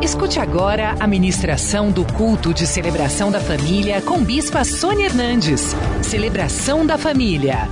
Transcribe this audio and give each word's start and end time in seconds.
Escute 0.00 0.38
agora 0.38 0.94
a 1.00 1.08
ministração 1.08 1.90
do 1.90 2.04
culto 2.14 2.54
de 2.54 2.68
celebração 2.68 3.32
da 3.32 3.40
família 3.40 4.00
com 4.00 4.22
Bispa 4.22 4.62
Sônia 4.62 5.06
Hernandes. 5.06 5.74
Celebração 6.04 6.86
da 6.86 6.96
família. 6.96 7.68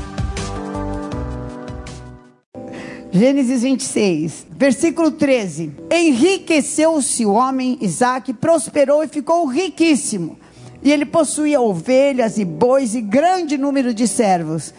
Gênesis 3.13 3.63
26, 3.63 4.47
versículo 4.51 5.13
13. 5.13 5.73
Enriqueceu-se 5.89 7.25
o 7.25 7.33
homem 7.33 7.79
Isaac, 7.81 8.33
prosperou 8.35 9.05
e 9.05 9.09
ficou 9.09 9.47
riquíssimo. 9.47 10.37
E 10.83 10.91
ele 10.91 11.07
possuía 11.07 11.61
ovelhas 11.61 12.39
e 12.39 12.45
bois 12.45 12.97
e 12.97 13.01
grande 13.01 13.57
número 13.57 13.95
de 13.95 14.09
servos. 14.09 14.75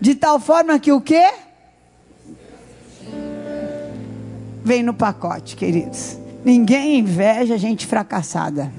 De 0.00 0.14
tal 0.14 0.38
forma 0.38 0.78
que 0.78 0.92
o 0.92 1.00
quê? 1.00 1.32
Vem 4.62 4.84
no 4.84 4.94
pacote, 4.94 5.56
queridos. 5.56 6.25
Ninguém 6.46 7.00
inveja 7.00 7.58
gente 7.58 7.84
fracassada. 7.88 8.72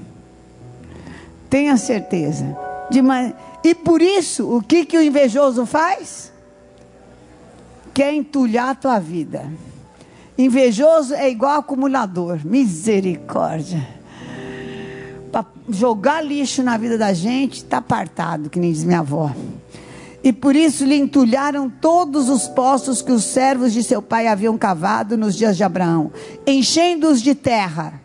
Tenha 1.50 1.76
certeza. 1.76 2.56
Uma... 2.90 3.34
E 3.62 3.74
por 3.74 4.00
isso, 4.00 4.56
o 4.56 4.62
que, 4.62 4.86
que 4.86 4.96
o 4.96 5.02
invejoso 5.02 5.66
faz? 5.66 6.32
Quer 7.92 8.14
entulhar 8.14 8.70
a 8.70 8.74
tua 8.74 8.98
vida. 8.98 9.52
Invejoso 10.38 11.12
é 11.12 11.28
igual 11.28 11.58
acumulador. 11.58 12.40
Misericórdia. 12.42 13.86
Para 15.30 15.44
jogar 15.68 16.24
lixo 16.24 16.62
na 16.62 16.78
vida 16.78 16.96
da 16.96 17.12
gente, 17.12 17.58
está 17.58 17.76
apartado, 17.76 18.48
que 18.48 18.58
nem 18.58 18.72
diz 18.72 18.82
minha 18.82 19.00
avó. 19.00 19.30
E 20.28 20.32
por 20.32 20.54
isso 20.54 20.84
lhe 20.84 20.94
entulharam 20.94 21.70
todos 21.70 22.28
os 22.28 22.46
poços 22.46 23.00
que 23.00 23.10
os 23.10 23.24
servos 23.24 23.72
de 23.72 23.82
seu 23.82 24.02
pai 24.02 24.26
haviam 24.26 24.58
cavado 24.58 25.16
nos 25.16 25.34
dias 25.34 25.56
de 25.56 25.64
Abraão, 25.64 26.12
enchendo-os 26.46 27.22
de 27.22 27.34
terra. 27.34 27.98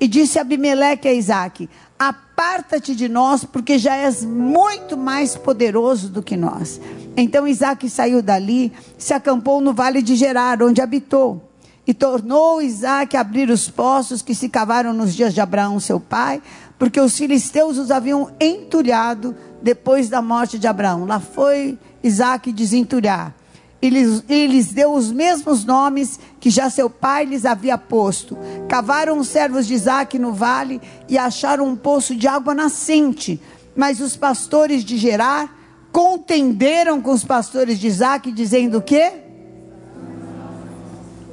E 0.00 0.08
disse 0.08 0.40
Abimeleque 0.40 1.06
a 1.06 1.14
Isaac: 1.14 1.70
Aparta-te 1.96 2.92
de 2.92 3.08
nós, 3.08 3.44
porque 3.44 3.78
já 3.78 3.94
és 3.94 4.24
muito 4.24 4.96
mais 4.96 5.36
poderoso 5.36 6.08
do 6.08 6.24
que 6.24 6.36
nós. 6.36 6.80
Então 7.16 7.46
Isaac 7.46 7.88
saiu 7.88 8.20
dali, 8.20 8.72
se 8.98 9.14
acampou 9.14 9.60
no 9.60 9.72
vale 9.72 10.02
de 10.02 10.16
Gerar, 10.16 10.60
onde 10.64 10.82
habitou. 10.82 11.49
E 11.86 11.94
tornou 11.94 12.60
Isaac 12.60 13.16
a 13.16 13.20
abrir 13.20 13.50
os 13.50 13.68
poços 13.68 14.22
que 14.22 14.34
se 14.34 14.48
cavaram 14.48 14.92
nos 14.92 15.14
dias 15.14 15.34
de 15.34 15.40
Abraão, 15.40 15.80
seu 15.80 15.98
pai, 15.98 16.42
porque 16.78 17.00
os 17.00 17.16
filisteus 17.16 17.78
os 17.78 17.90
haviam 17.90 18.30
entulhado 18.38 19.34
depois 19.62 20.08
da 20.08 20.22
morte 20.22 20.58
de 20.58 20.66
Abraão. 20.66 21.04
Lá 21.04 21.20
foi 21.20 21.78
Isaac 22.02 22.52
desentulhar. 22.52 23.34
E 23.82 23.88
lhes, 23.88 24.22
e 24.28 24.46
lhes 24.46 24.72
deu 24.72 24.92
os 24.92 25.10
mesmos 25.10 25.64
nomes 25.64 26.20
que 26.38 26.50
já 26.50 26.68
seu 26.68 26.90
pai 26.90 27.24
lhes 27.24 27.46
havia 27.46 27.78
posto. 27.78 28.36
Cavaram 28.68 29.18
os 29.18 29.28
servos 29.28 29.66
de 29.66 29.72
Isaac 29.72 30.18
no 30.18 30.32
vale 30.32 30.80
e 31.08 31.16
acharam 31.16 31.66
um 31.66 31.76
poço 31.76 32.14
de 32.14 32.28
água 32.28 32.54
nascente. 32.54 33.40
Mas 33.74 34.00
os 34.00 34.16
pastores 34.16 34.84
de 34.84 34.98
Gerar 34.98 35.56
contenderam 35.90 37.00
com 37.00 37.10
os 37.10 37.24
pastores 37.24 37.78
de 37.78 37.86
Isaac, 37.86 38.30
dizendo 38.30 38.78
o 38.78 38.82
quê? 38.82 39.29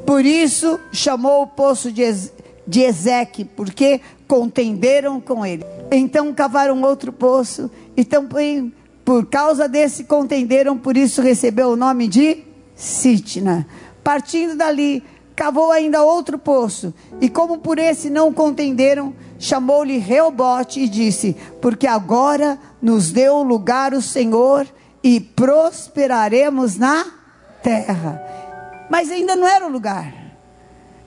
Por 0.08 0.26
isso 0.26 0.80
chamou 0.92 1.44
o 1.44 1.48
poço 1.48 1.92
de, 1.92 2.04
de 2.66 2.82
Ezeque, 2.82 3.46
porque 3.46 4.02
contenderam 4.28 5.22
com 5.22 5.46
ele. 5.46 5.64
Então 5.92 6.34
cavaram 6.34 6.82
outro 6.82 7.14
poço 7.14 7.70
então, 7.98 8.28
por 9.04 9.26
causa 9.26 9.68
desse 9.68 10.04
contenderam, 10.04 10.78
por 10.78 10.96
isso 10.96 11.20
recebeu 11.20 11.70
o 11.70 11.76
nome 11.76 12.08
de 12.08 12.44
Sitna. 12.76 13.66
Partindo 14.04 14.56
dali, 14.56 15.04
cavou 15.36 15.72
ainda 15.72 16.04
outro 16.04 16.38
poço, 16.38 16.94
e 17.20 17.28
como 17.28 17.58
por 17.58 17.80
esse 17.80 18.12
não 18.12 18.32
contenderam, 18.32 19.16
chamou-lhe 19.40 19.98
Reobote 19.98 20.80
e 20.80 20.88
disse: 20.88 21.36
Porque 21.60 21.88
agora 21.88 22.60
nos 22.80 23.12
deu 23.12 23.42
lugar 23.42 23.96
o 23.96 24.02
Senhor 24.02 24.68
e 25.04 25.20
prosperaremos 25.20 26.78
na 26.78 27.04
terra. 27.64 28.22
Mas 28.90 29.12
ainda 29.12 29.36
não 29.36 29.48
era 29.48 29.66
o 29.66 29.72
lugar. 29.72 30.14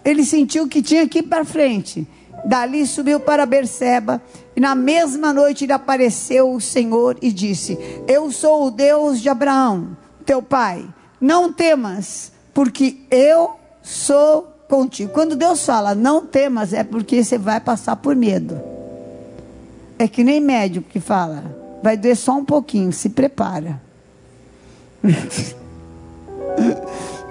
Ele 0.05 0.25
sentiu 0.25 0.69
que 0.69 0.83
tinha 0.83 1.09
que 1.09 1.19
ir 1.19 1.25
para 1.25 1.45
frente. 1.45 2.07
Dali 2.45 2.87
subiu 2.87 3.21
para 3.21 3.45
Berseba, 3.45 4.21
e 4.57 4.61
na 4.61 4.75
mesma 4.75 5.33
noite 5.33 5.67
lhe 5.67 5.73
apareceu 5.73 6.53
o 6.53 6.61
Senhor 6.61 7.19
e 7.21 7.31
disse: 7.31 7.79
Eu 8.09 8.33
sou 8.33 8.67
o 8.67 8.71
Deus 8.71 9.21
de 9.21 9.29
Abraão, 9.29 9.97
teu 10.25 10.43
pai. 10.43 10.89
Não 11.21 11.53
temas, 11.53 12.33
porque 12.55 12.97
eu 13.11 13.57
sou 13.83 14.51
contigo. 14.69 15.13
Quando 15.13 15.37
Deus 15.37 15.65
fala 15.65 15.95
não 15.95 16.25
temas, 16.25 16.73
é 16.73 16.83
porque 16.83 17.23
você 17.23 17.37
vai 17.37 17.61
passar 17.61 17.97
por 17.97 18.17
medo. 18.17 18.59
É 19.99 20.09
que 20.09 20.25
nem 20.25 20.41
médico 20.41 20.89
que 20.89 20.99
fala, 20.99 21.45
vai 21.83 21.97
doer 21.97 22.17
só 22.17 22.39
um 22.39 22.45
pouquinho, 22.45 22.91
se 22.91 23.11
prepara. 23.11 23.81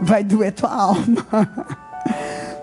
vai 0.02 0.24
doer 0.24 0.54
tua 0.54 0.74
alma. 0.74 1.26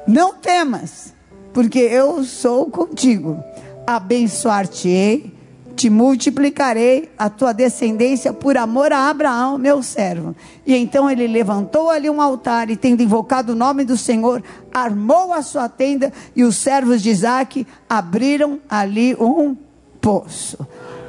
Não 0.07 0.35
temas 0.35 1.15
porque 1.53 1.79
eu 1.79 2.23
sou 2.25 2.67
contigo. 2.71 3.43
Abençoar-te-ei, 3.87 5.33
te 5.75 5.89
multiplicarei 5.89 7.11
a 7.19 7.31
tua 7.31 7.53
descendência 7.53 8.33
por 8.33 8.57
amor 8.57 8.93
a 8.93 9.09
Abraão, 9.09 9.57
meu 9.57 9.83
servo. 9.83 10.35
E 10.67 10.75
então 10.75 11.09
ele 11.09 11.27
levantou 11.27 11.91
ali 11.91 12.11
um 12.11 12.21
altar 12.21 12.71
e, 12.71 12.77
tendo 12.77 13.03
invocado 13.03 13.53
o 13.53 13.57
nome 13.57 13.85
do 13.85 13.97
Senhor, 13.97 14.43
armou 14.73 15.33
a 15.33 15.43
sua 15.43 15.69
tenda 15.69 16.13
e 16.35 16.45
os 16.45 16.57
servos 16.57 17.03
de 17.03 17.11
Isaac 17.11 17.67
abriram 17.89 18.59
ali 18.69 19.15
um 19.15 19.57
poço. 20.01 20.59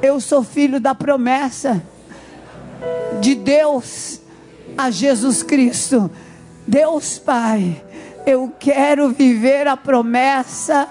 Eu 0.00 0.20
sou 0.20 0.42
filho 0.42 0.80
da 0.80 0.94
promessa 0.94 1.82
de 3.20 3.34
Deus 3.34 4.17
a 4.78 4.90
Jesus 4.90 5.42
Cristo. 5.42 6.10
Deus 6.66 7.18
Pai 7.18 7.82
eu 8.28 8.52
quero 8.60 9.08
viver 9.08 9.66
a 9.66 9.74
promessa 9.74 10.86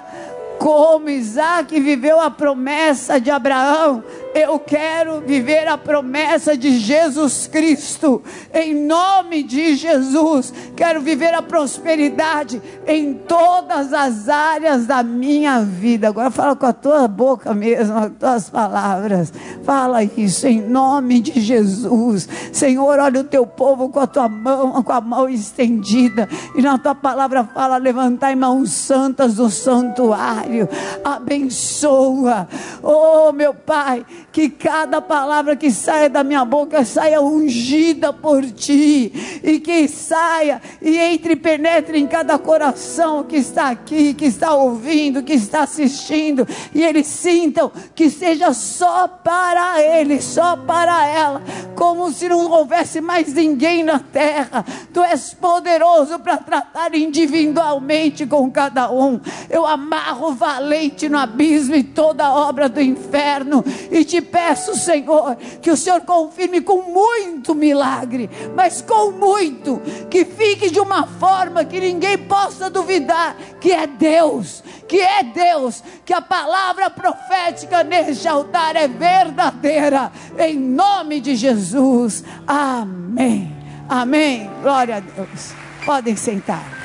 como 0.58 1.08
Isaac 1.08 1.80
viveu 1.80 2.20
a 2.20 2.32
promessa 2.32 3.22
de 3.22 3.30
Abraão, 3.30 4.04
eu 4.38 4.60
quero 4.60 5.22
viver 5.22 5.68
a 5.68 5.78
promessa 5.78 6.56
de 6.56 6.78
Jesus 6.78 7.48
Cristo, 7.48 8.22
em 8.54 8.74
nome 8.74 9.44
de 9.44 9.76
Jesus. 9.76 10.54
Quero 10.76 11.02
viver 11.02 11.34
a 11.34 11.42
prosperidade 11.42 12.62
em 12.86 13.14
todas 13.14 13.94
as 13.94 14.30
áreas 14.30 14.86
da 14.86 15.02
minha 15.02 15.62
vida. 15.62 16.10
Agora 16.10 16.30
fala 16.30 16.56
com 16.56 16.66
a 16.66 16.74
tua 16.74 17.08
boca 17.08 17.54
mesmo, 17.54 17.94
com 17.94 18.00
as 18.00 18.12
tuas 18.20 18.50
palavras. 18.50 19.34
Fala 19.64 20.04
isso 20.04 20.48
em 20.48 20.62
nome 20.62 21.20
de 21.20 21.40
Jesus. 21.40 22.30
Senhor, 22.52 23.00
olha 23.00 23.22
o 23.22 23.24
teu 23.24 23.46
povo 23.46 23.90
com 23.90 24.00
a 24.00 24.08
tua 24.08 24.30
mão, 24.30 24.84
com 24.84 24.94
a 24.94 25.02
mão 25.02 25.28
estendida. 25.28 26.30
E 26.56 26.62
na 26.62 26.78
tua 26.78 26.96
palavra 26.96 27.44
fala: 27.44 27.78
levantai 27.78 28.36
mãos 28.36 28.72
santas 28.72 29.36
do 29.36 29.50
santuário. 29.50 30.70
Abençoa. 31.04 32.48
Oh, 32.84 33.32
meu 33.32 33.54
Pai 33.54 34.06
que 34.38 34.50
cada 34.50 35.02
palavra 35.02 35.56
que 35.56 35.72
saia 35.72 36.08
da 36.08 36.24
minha 36.24 36.46
boca 36.46 36.86
saia 36.86 37.20
ungida 37.20 38.14
por 38.14 38.46
ti, 38.46 39.12
e 39.44 39.60
que 39.60 39.88
saia 39.88 40.62
e 40.80 40.96
entre 40.96 41.34
e 41.34 41.36
penetre 41.36 41.98
em 41.98 42.06
cada 42.06 42.38
coração 42.38 43.24
que 43.24 43.38
está 43.38 43.70
aqui, 43.70 44.14
que 44.14 44.26
está 44.26 44.54
ouvindo, 44.54 45.24
que 45.24 45.34
está 45.34 45.64
assistindo, 45.64 46.48
e 46.72 46.84
eles 46.84 47.08
sintam 47.08 47.72
que 47.96 48.12
seja 48.12 48.54
só 48.54 49.08
para 49.08 49.82
ele, 49.82 50.22
só 50.22 50.56
para 50.56 51.08
ela, 51.08 51.42
como 51.76 52.12
se 52.12 52.30
não 52.30 52.48
houvesse 52.52 53.02
mais 53.02 53.34
ninguém 53.34 53.84
na 53.84 53.98
terra. 53.98 54.64
Tu 54.94 55.02
és 55.02 55.34
poderoso 55.34 56.20
para 56.20 56.38
tratar 56.38 56.94
individualmente 56.94 58.24
com 58.28 58.52
cada 58.52 58.92
um. 58.92 59.20
Eu 59.50 59.66
amarro 59.66 60.34
valente 60.34 61.10
no 61.10 61.18
abismo 61.18 61.76
e 61.76 61.82
toda 61.82 62.32
obra 62.32 62.70
do 62.70 62.80
inferno 62.80 63.66
e 63.92 64.06
te 64.06 64.27
peço, 64.32 64.76
Senhor, 64.76 65.36
que 65.62 65.72
o 65.72 65.78
Senhor 65.78 66.02
confirme 66.02 66.62
com 66.62 66.84
muito 66.84 67.56
milagre, 67.56 68.30
mas 68.56 68.82
com 68.82 69.12
muito, 69.12 69.82
que 70.10 70.26
fique 70.26 70.70
de 70.70 70.80
uma 70.80 71.08
forma 71.08 71.66
que 71.66 71.80
ninguém 71.80 72.18
possa 72.18 72.70
duvidar 72.70 73.36
que 73.60 73.72
é 73.72 73.88
Deus, 73.88 74.64
que 74.88 75.00
é 75.00 75.24
Deus, 75.24 75.84
que 76.06 76.14
a 76.14 76.22
palavra 76.22 76.90
profética 76.90 77.84
neste 77.84 78.28
altar 78.28 78.76
é 78.76 78.88
verdadeira, 78.88 80.12
em 80.38 80.58
nome 80.58 81.20
de 81.20 81.36
Jesus. 81.36 82.24
Amém. 82.46 83.56
Amém. 83.90 84.50
Glória 84.62 84.98
a 84.98 85.00
Deus. 85.00 85.54
Podem 85.86 86.16
sentar. 86.16 86.78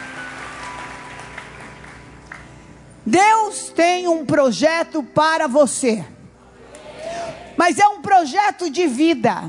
Deus 3.04 3.68
tem 3.70 4.06
um 4.06 4.24
projeto 4.24 5.02
para 5.02 5.48
você 5.48 6.04
mas 7.62 7.78
é 7.78 7.86
um 7.86 8.02
projeto 8.02 8.68
de 8.68 8.88
vida. 8.88 9.48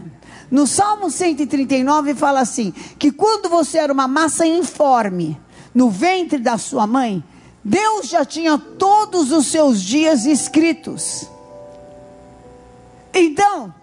No 0.52 0.68
Salmo 0.68 1.10
139 1.10 2.14
fala 2.14 2.42
assim: 2.42 2.72
que 3.00 3.12
quando 3.12 3.50
você 3.50 3.80
era 3.80 3.92
uma 3.92 4.08
massa 4.08 4.46
informe 4.46 5.42
no 5.74 5.90
ventre 5.90 6.38
da 6.38 6.60
sua 6.60 6.86
mãe, 6.86 7.24
Deus 7.64 8.08
já 8.08 8.24
tinha 8.24 8.56
todos 8.60 9.32
os 9.32 9.48
seus 9.48 9.82
dias 9.82 10.28
escritos. 10.28 11.28
Então, 13.12 13.74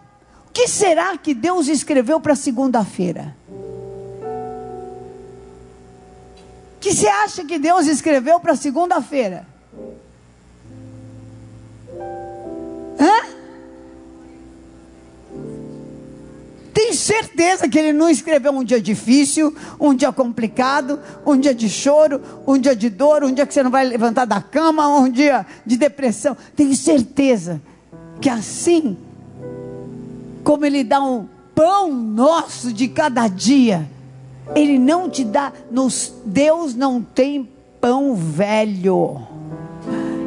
o 0.47 0.53
que 0.53 0.69
será 0.69 1.19
que 1.19 1.35
Deus 1.35 1.67
escreveu 1.67 2.21
para 2.21 2.37
segunda-feira? 2.37 3.37
O 6.77 6.79
que 6.79 6.95
você 6.95 7.09
acha 7.09 7.45
que 7.45 7.59
Deus 7.59 7.89
escreveu 7.89 8.39
para 8.39 8.55
segunda-feira? 8.55 9.45
Hã? 13.01 13.30
Tenho 16.81 16.95
certeza 16.95 17.69
que 17.69 17.79
ele 17.79 17.93
não 17.93 18.09
escreveu 18.09 18.53
um 18.53 18.65
dia 18.65 18.81
difícil, 18.81 19.55
um 19.79 19.95
dia 19.95 20.11
complicado, 20.11 20.99
um 21.27 21.37
dia 21.37 21.55
de 21.55 21.69
choro, 21.69 22.23
um 22.47 22.57
dia 22.57 22.75
de 22.75 22.89
dor, 22.89 23.23
um 23.23 23.35
dia 23.35 23.45
que 23.45 23.53
você 23.53 23.63
não 23.63 23.71
vai 23.71 23.85
levantar 23.85 24.25
da 24.25 24.41
cama, 24.41 24.89
um 24.89 25.07
dia 25.07 25.45
de 25.67 25.77
depressão. 25.77 26.35
Tenho 26.57 26.75
certeza 26.75 27.61
que 28.19 28.31
assim 28.31 28.97
como 30.43 30.65
ele 30.65 30.83
dá 30.83 31.03
um 31.03 31.27
pão 31.55 31.93
nosso 31.93 32.73
de 32.73 32.89
cada 32.89 33.29
dia, 33.29 33.87
ele 34.55 34.79
não 34.79 35.11
te 35.11 35.23
dá, 35.23 35.53
nos, 35.71 36.15
Deus 36.25 36.75
não 36.75 37.03
tem 37.03 37.47
pão 37.79 38.15
velho, 38.15 39.21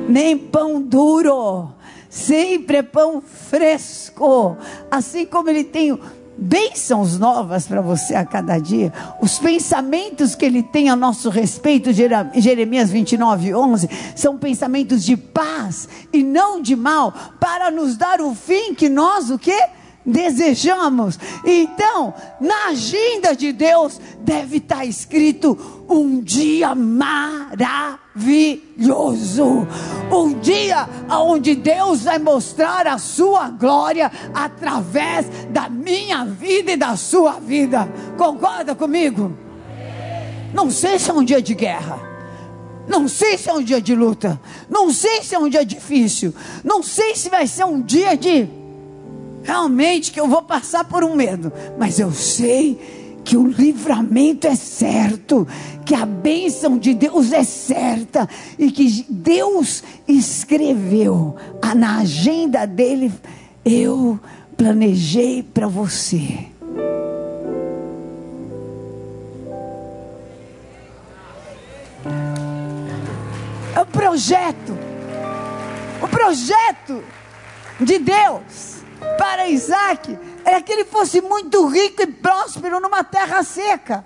nem 0.08 0.38
pão 0.38 0.80
duro, 0.80 1.70
sempre 2.12 2.78
é 2.78 2.84
pão 2.84 3.20
fresco, 3.22 4.56
assim 4.92 5.26
como 5.26 5.50
ele 5.50 5.64
tem 5.64 5.98
bênçãos 6.38 7.18
novas 7.18 7.68
para 7.68 7.82
você 7.82 8.16
a 8.16 8.26
cada 8.26 8.58
dia. 8.58 8.92
Os 9.22 9.40
pensamentos 9.40 10.36
que 10.36 10.46
ele 10.46 10.64
tem 10.64 10.90
a 10.90 10.96
nosso 10.96 11.30
respeito, 11.30 11.92
Jeremias 11.94 12.90
29, 12.90 13.54
11, 13.54 13.90
são 14.16 14.38
pensamentos 14.38 15.04
de 15.04 15.16
paz 15.16 15.88
e 16.12 16.24
não 16.24 16.62
de 16.62 16.76
mal, 16.76 17.14
para 17.40 17.70
nos 17.70 17.98
dar 17.98 18.22
o 18.22 18.34
fim 18.34 18.74
que 18.74 18.90
nós, 18.90 19.30
o 19.30 19.38
que? 19.38 19.58
Desejamos. 20.06 21.20
Então, 21.46 22.14
na 22.40 22.68
agenda 22.68 23.36
de 23.36 23.52
Deus 23.52 24.00
deve 24.20 24.58
estar 24.58 24.86
escrito 24.86 25.58
um 25.90 26.20
dia 26.20 26.76
maravilhoso. 26.76 28.08
Um 30.12 30.40
dia 30.40 30.88
onde 31.10 31.56
Deus 31.56 32.04
vai 32.04 32.20
mostrar 32.20 32.86
a 32.88 32.98
sua 32.98 33.50
glória 33.50 34.12
através 34.34 35.26
da 35.50 35.70
minha 35.70 36.26
vida 36.26 36.74
e 36.74 36.78
da 36.78 36.96
sua 36.96 37.40
vida. 37.40 37.92
Concorda 38.18 38.76
comigo? 38.76 39.38
Não 40.54 40.70
sei 40.70 41.00
se 41.00 41.10
é 41.10 41.14
um 41.14 41.24
dia 41.24 41.42
de 41.42 41.56
guerra. 41.56 42.14
Não 42.88 43.08
sei 43.08 43.38
se 43.38 43.50
é 43.50 43.54
um 43.54 43.64
dia 43.64 43.82
de 43.82 43.96
luta. 43.96 44.40
Não 44.70 44.92
sei 44.92 45.24
se 45.24 45.34
é 45.34 45.40
um 45.40 45.50
dia 45.50 45.66
difícil. 45.66 46.34
Não 46.64 46.84
sei 46.84 47.16
se 47.16 47.30
vai 47.30 47.48
ser 47.48 47.64
um 47.64 47.82
dia 47.82 48.16
de 48.16 48.48
realmente 49.44 50.12
que 50.12 50.20
eu 50.20 50.28
vou 50.28 50.42
passar 50.42 50.86
por 50.86 51.04
um 51.04 51.16
medo, 51.16 51.52
mas 51.78 52.00
eu 52.00 52.12
sei 52.12 52.80
que 53.24 53.38
o 53.38 53.48
livramento 53.48 54.48
é 54.48 54.56
certo, 54.56 55.48
que 55.86 55.96
a 55.96 56.06
bênção 56.06 56.78
de 56.78 56.94
Deus 56.94 57.32
é 57.32 57.44
certa 57.44 58.28
e 58.58 58.72
que 58.72 59.06
Deus 59.10 59.84
escreveu 60.08 61.36
na 61.76 62.00
agenda 62.00 62.66
dele, 62.66 63.12
eu 63.64 64.20
planejei 64.56 65.42
para 65.42 65.68
você. 65.68 66.48
É 73.76 73.82
o 73.82 73.86
projeto, 73.86 74.78
o 76.02 76.08
projeto 76.08 77.04
de 77.80 78.00
Deus 78.00 78.84
para 79.18 79.48
Isaac 79.48 80.18
era 80.46 80.62
que 80.62 80.72
ele 80.72 80.86
fosse 80.86 81.22
muito 81.22 81.66
rico 81.68 82.02
e 82.02 82.08
próspero 82.08 82.80
numa 82.80 83.04
terra 83.04 83.44
seca. 83.44 84.04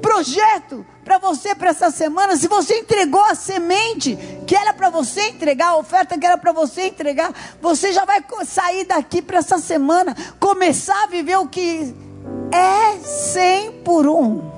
Projeto 0.00 0.84
para 1.04 1.18
você 1.18 1.54
para 1.54 1.70
essa 1.70 1.90
semana, 1.90 2.36
se 2.36 2.48
você 2.48 2.78
entregou 2.78 3.22
a 3.24 3.34
semente 3.34 4.16
que 4.46 4.54
era 4.54 4.72
para 4.72 4.90
você 4.90 5.28
entregar, 5.28 5.68
a 5.68 5.76
oferta 5.76 6.18
que 6.18 6.26
era 6.26 6.38
para 6.38 6.52
você 6.52 6.88
entregar, 6.88 7.32
você 7.60 7.92
já 7.92 8.04
vai 8.04 8.24
sair 8.44 8.84
daqui 8.84 9.20
para 9.20 9.38
essa 9.38 9.58
semana, 9.58 10.16
começar 10.38 11.04
a 11.04 11.06
viver 11.06 11.36
o 11.36 11.48
que 11.48 11.94
é 12.52 12.98
100 12.98 13.82
por 13.82 14.06
um 14.06 14.51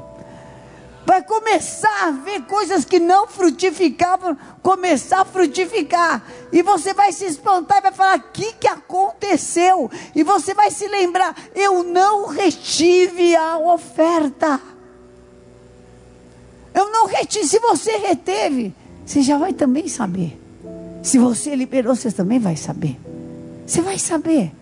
vai 1.06 1.22
começar 1.22 2.08
a 2.08 2.10
ver 2.10 2.42
coisas 2.42 2.84
que 2.84 2.98
não 2.98 3.26
frutificavam, 3.26 4.36
começar 4.62 5.20
a 5.20 5.24
frutificar. 5.24 6.22
E 6.52 6.62
você 6.62 6.94
vai 6.94 7.12
se 7.12 7.26
espantar 7.26 7.78
e 7.78 7.82
vai 7.82 7.92
falar: 7.92 8.18
o 8.18 8.32
que, 8.32 8.52
que 8.54 8.68
aconteceu? 8.68 9.90
E 10.14 10.22
você 10.22 10.54
vai 10.54 10.70
se 10.70 10.88
lembrar: 10.88 11.36
eu 11.54 11.82
não 11.82 12.28
retive 12.28 13.36
a 13.36 13.58
oferta. 13.58 14.60
Eu 16.72 16.90
não 16.90 17.06
retive. 17.06 17.46
Se 17.46 17.58
você 17.58 17.96
reteve, 17.98 18.74
você 19.04 19.22
já 19.22 19.38
vai 19.38 19.52
também 19.52 19.86
saber. 19.88 20.40
Se 21.02 21.18
você 21.18 21.54
liberou, 21.54 21.94
você 21.94 22.10
também 22.10 22.38
vai 22.38 22.56
saber. 22.56 22.98
Você 23.66 23.80
vai 23.80 23.98
saber. 23.98 24.52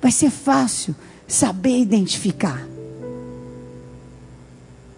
Vai 0.00 0.10
ser 0.10 0.30
fácil 0.30 0.94
saber 1.28 1.78
identificar. 1.78 2.71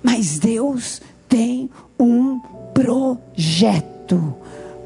Mas 0.04 0.38
Deus 0.38 1.00
tem 1.26 1.70
um 1.98 2.38
projeto, 2.74 4.36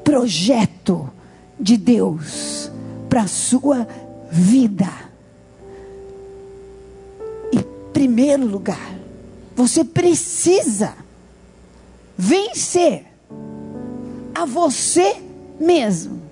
projeto 0.05 1.11
de 1.59 1.77
Deus 1.77 2.71
para 3.09 3.23
a 3.23 3.27
sua 3.27 3.85
vida. 4.31 4.89
Em 7.53 7.65
primeiro 7.93 8.47
lugar, 8.47 8.97
você 9.57 9.83
precisa 9.83 10.95
vencer 12.17 13.07
a 14.33 14.45
você 14.45 15.17
mesmo. 15.59 16.23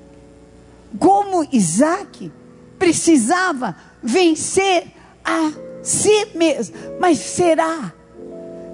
Como 0.96 1.44
Isaac 1.50 2.30
precisava 2.78 3.74
vencer 4.00 4.92
a 5.24 5.52
si 5.82 6.26
mesmo. 6.36 6.76
Mas 7.00 7.18
será 7.18 7.92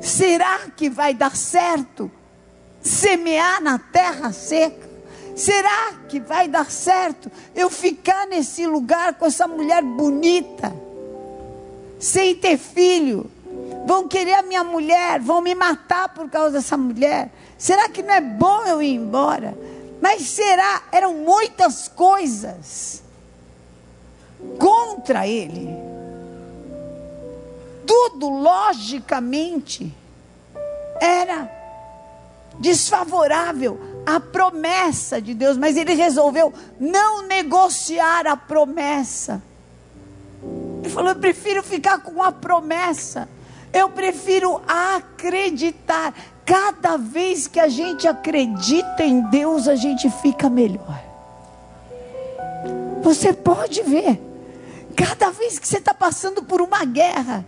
Será 0.03 0.69
que 0.77 0.91
vai 0.91 1.15
dar 1.15 1.37
certo 1.37 2.11
semear 2.83 3.63
na 3.63 3.79
terra 3.79 4.33
seca? 4.33 4.91
Será 5.37 5.93
que 6.09 6.19
vai 6.19 6.49
dar 6.49 6.69
certo 6.71 7.31
eu 7.55 7.71
ficar 7.71 8.27
nesse 8.27 8.67
lugar 8.67 9.15
com 9.15 9.25
essa 9.25 9.47
mulher 9.47 9.81
bonita, 9.81 10.75
sem 12.01 12.35
ter 12.35 12.59
filho? 12.59 13.31
Vão 13.87 14.09
querer 14.09 14.35
a 14.35 14.43
minha 14.43 14.65
mulher, 14.65 15.21
vão 15.21 15.41
me 15.41 15.55
matar 15.55 16.09
por 16.09 16.29
causa 16.29 16.51
dessa 16.51 16.77
mulher. 16.77 17.31
Será 17.57 17.89
que 17.89 18.03
não 18.03 18.13
é 18.13 18.21
bom 18.21 18.65
eu 18.65 18.83
ir 18.83 18.95
embora? 18.95 19.57
Mas 20.01 20.23
será? 20.23 20.83
Eram 20.91 21.15
muitas 21.15 21.87
coisas 21.87 23.05
contra 24.59 25.29
ele 25.29 25.92
tudo 27.87 28.29
logicamente 28.29 29.95
era 31.01 31.51
desfavorável 32.59 33.81
à 34.07 34.21
promessa 34.21 35.21
de 35.21 35.35
Deus, 35.35 35.57
mas 35.57 35.77
ele 35.77 35.95
resolveu 35.95 36.53
não 36.79 37.23
negociar 37.27 38.27
a 38.27 38.37
promessa. 38.37 39.43
Ele 40.81 40.89
falou: 40.89 41.11
Eu 41.11 41.17
prefiro 41.17 41.63
ficar 41.63 41.99
com 41.99 42.23
a 42.23 42.33
promessa, 42.33 43.29
eu 43.73 43.89
prefiro 43.89 44.61
acreditar. 44.67 46.15
Cada 46.45 46.97
vez 46.97 47.47
que 47.47 47.61
a 47.61 47.69
gente 47.69 48.09
acredita 48.09 49.05
em 49.05 49.23
Deus, 49.31 49.69
a 49.69 49.77
gente 49.77 50.11
fica 50.11 50.51
melhor. 50.51 51.01
Você 53.03 53.33
pode 53.33 53.83
ver, 53.83 54.21
cada 54.97 55.31
vez 55.31 55.59
que 55.59 55.67
você 55.67 55.79
está 55.79 55.95
passando 55.95 56.43
por 56.43 56.61
uma 56.61 56.85
guerra, 56.85 57.45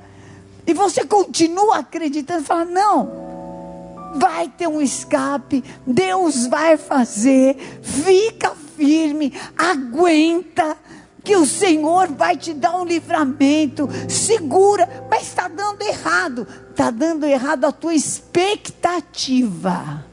e 0.66 0.72
você 0.72 1.04
continua 1.04 1.78
acreditando, 1.78 2.44
fala: 2.44 2.64
não, 2.64 4.14
vai 4.16 4.48
ter 4.48 4.66
um 4.66 4.80
escape, 4.80 5.62
Deus 5.86 6.46
vai 6.46 6.76
fazer, 6.76 7.56
fica 7.82 8.52
firme, 8.76 9.32
aguenta, 9.56 10.76
que 11.22 11.36
o 11.36 11.46
Senhor 11.46 12.08
vai 12.08 12.36
te 12.36 12.52
dar 12.52 12.76
um 12.76 12.84
livramento, 12.84 13.88
segura, 14.08 15.06
mas 15.10 15.22
está 15.22 15.48
dando 15.48 15.82
errado, 15.82 16.46
está 16.70 16.90
dando 16.90 17.24
errado 17.24 17.64
a 17.64 17.72
tua 17.72 17.94
expectativa. 17.94 20.04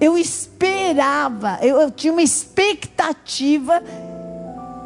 Eu 0.00 0.16
esperava, 0.16 1.58
eu, 1.60 1.80
eu 1.80 1.90
tinha 1.90 2.12
uma 2.12 2.22
expectativa 2.22 3.82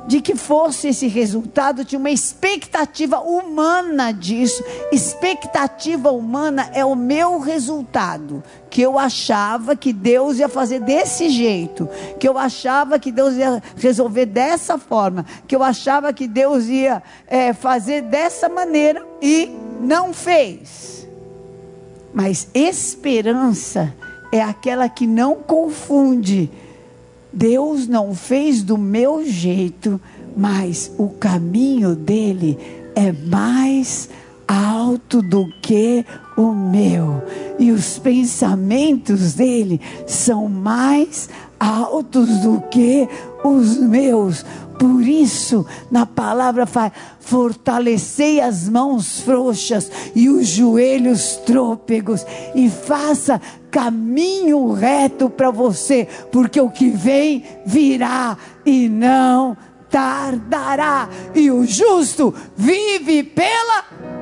de 0.07 0.21
que 0.21 0.35
fosse 0.35 0.89
esse 0.89 1.07
resultado, 1.07 1.85
tinha 1.85 1.99
uma 1.99 2.11
expectativa 2.11 3.21
humana 3.21 4.13
disso. 4.13 4.63
Expectativa 4.91 6.11
humana 6.11 6.71
é 6.75 6.85
o 6.85 6.95
meu 6.95 7.39
resultado, 7.39 8.43
que 8.69 8.83
eu 8.83 8.99
achava 8.99 9.77
que 9.77 9.93
Deus 9.93 10.39
ia 10.39 10.49
fazer 10.49 10.81
desse 10.81 11.29
jeito, 11.29 11.89
que 12.19 12.29
eu 12.29 12.37
achava 12.37 12.99
que 12.99 13.13
Deus 13.13 13.35
ia 13.35 13.63
resolver 13.77 14.27
dessa 14.27 14.77
forma, 14.77 15.25
que 15.47 15.55
eu 15.55 15.63
achava 15.63 16.13
que 16.13 16.27
Deus 16.27 16.67
ia 16.67 17.03
é, 17.27 17.53
fazer 17.53 18.03
dessa 18.03 18.49
maneira 18.49 19.05
e 19.21 19.51
não 19.81 20.13
fez. 20.13 21.09
Mas 22.13 22.49
esperança 22.53 23.95
é 24.33 24.43
aquela 24.43 24.89
que 24.89 25.07
não 25.07 25.37
confunde 25.37 26.51
Deus 27.33 27.87
não 27.87 28.15
fez 28.15 28.63
do 28.63 28.77
meu 28.77 29.25
jeito, 29.25 30.01
mas 30.37 30.93
o 30.99 31.09
caminho 31.09 31.95
dele 31.95 32.59
é 32.95 33.13
mais 33.13 34.09
alto 34.47 35.23
do 35.23 35.47
que 35.63 36.05
o 36.37 36.53
meu, 36.53 37.23
e 37.59 37.71
os 37.71 37.99
pensamentos 37.99 39.35
dele 39.35 39.81
são 40.07 40.49
mais 40.49 41.29
altos 41.59 42.29
do 42.41 42.61
que 42.71 43.09
os 43.45 43.79
meus. 43.79 44.45
Por 44.83 45.07
isso, 45.07 45.65
na 45.93 46.05
palavra 46.05 46.67
faz: 46.67 46.91
fortalecei 47.21 48.41
as 48.41 48.69
mãos 48.69 49.21
frouxas 49.21 49.89
e 50.13 50.29
os 50.29 50.49
joelhos 50.49 51.37
trôpegos, 51.47 52.27
e 52.53 52.69
faça 52.69 53.41
caminho 53.71 54.73
reto 54.73 55.31
para 55.31 55.53
você, 55.53 56.09
porque 56.33 56.61
o 56.61 56.69
que 56.69 56.91
vem 56.91 57.45
virá 57.65 58.37
e 58.67 58.89
não 58.89 59.57
tardará, 59.89 61.09
e 61.33 61.49
o 61.49 61.65
justo 61.65 62.35
vive 62.57 63.23
pela. 63.23 64.22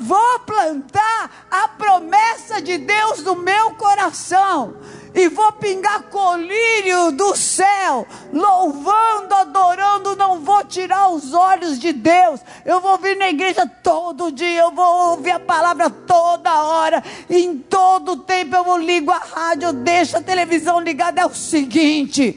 Vou 0.00 0.38
plantar 0.40 1.46
a 1.50 1.68
promessa 1.68 2.60
de 2.60 2.78
Deus 2.78 3.22
no 3.22 3.36
meu 3.36 3.72
coração 3.72 4.74
e 5.14 5.28
vou 5.28 5.52
pingar 5.52 6.02
colírio 6.04 7.12
do 7.12 7.36
céu, 7.36 8.06
louvando, 8.32 9.32
adorando, 9.32 10.16
não 10.16 10.40
vou 10.40 10.64
tirar 10.64 11.08
os 11.10 11.32
olhos 11.32 11.78
de 11.78 11.92
Deus. 11.92 12.40
Eu 12.64 12.80
vou 12.80 12.98
vir 12.98 13.16
na 13.16 13.28
igreja 13.28 13.64
todo 13.64 14.32
dia, 14.32 14.62
eu 14.62 14.72
vou 14.72 15.10
ouvir 15.10 15.30
a 15.30 15.40
palavra 15.40 15.88
toda 15.88 16.64
hora, 16.64 17.02
em 17.30 17.56
todo 17.58 18.16
tempo 18.16 18.56
eu 18.56 18.76
ligo 18.76 19.12
a 19.12 19.18
rádio, 19.18 19.72
deixo 19.72 20.16
a 20.16 20.22
televisão 20.22 20.80
ligada. 20.80 21.20
É 21.20 21.26
o 21.26 21.34
seguinte, 21.34 22.36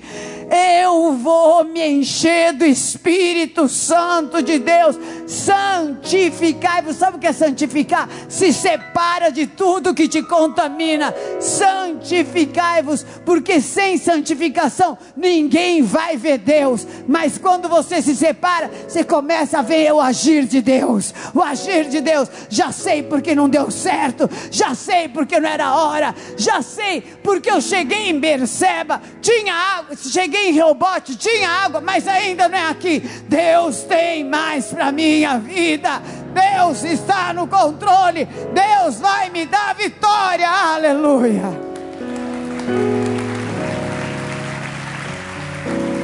eu 0.49 1.13
vou 1.13 1.63
me 1.63 1.85
encher 1.85 2.53
do 2.53 2.65
Espírito 2.65 3.67
Santo 3.67 4.41
de 4.41 4.59
Deus, 4.59 4.97
santificar. 5.25 6.83
Sabe 6.93 7.17
o 7.17 7.19
que 7.19 7.27
é 7.27 7.33
santificar? 7.33 8.07
Se 8.29 8.53
separa 8.53 9.29
de 9.29 9.45
tudo 9.45 9.93
que 9.93 10.07
te 10.07 10.23
contamina, 10.23 11.13
santificai-vos, 11.39 13.05
porque 13.25 13.59
sem 13.59 13.97
santificação 13.97 14.97
ninguém 15.15 15.81
vai 15.81 16.15
ver 16.15 16.37
Deus, 16.37 16.87
mas 17.07 17.37
quando 17.37 17.67
você 17.67 18.01
se 18.01 18.15
separa, 18.15 18.71
você 18.87 19.03
começa 19.03 19.59
a 19.59 19.61
ver 19.61 19.91
o 19.91 19.99
agir 19.99 20.45
de 20.45 20.61
Deus, 20.61 21.13
o 21.33 21.41
agir 21.41 21.85
de 21.89 21.99
Deus. 21.99 22.29
Já 22.49 22.71
sei 22.71 23.03
porque 23.03 23.35
não 23.35 23.49
deu 23.49 23.69
certo, 23.69 24.29
já 24.49 24.73
sei 24.73 25.09
porque 25.09 25.39
não 25.39 25.49
era 25.49 25.75
hora, 25.75 26.15
já 26.37 26.61
sei 26.61 27.01
porque 27.23 27.49
eu 27.49 27.59
cheguei 27.59 28.09
em 28.09 28.19
Berseba, 28.19 29.01
tinha 29.21 29.53
água, 29.53 29.95
cheguei 29.95 30.36
cheguei 30.37 30.49
em 30.49 30.51
Reobote, 30.51 31.15
tinha 31.15 31.49
água, 31.49 31.81
mas 31.81 32.07
ainda 32.07 32.47
não 32.47 32.57
é 32.57 32.69
aqui. 32.69 32.99
Deus 33.27 33.81
tem 33.83 34.23
mais 34.23 34.67
para 34.67 34.91
minha 34.91 35.39
vida. 35.39 36.01
Deus 36.33 36.83
está 36.83 37.33
no 37.33 37.47
controle. 37.47 38.25
Deus 38.25 38.99
vai 38.99 39.29
me 39.29 39.45
dar 39.45 39.75
vitória. 39.75 40.47
Aleluia. 40.47 41.67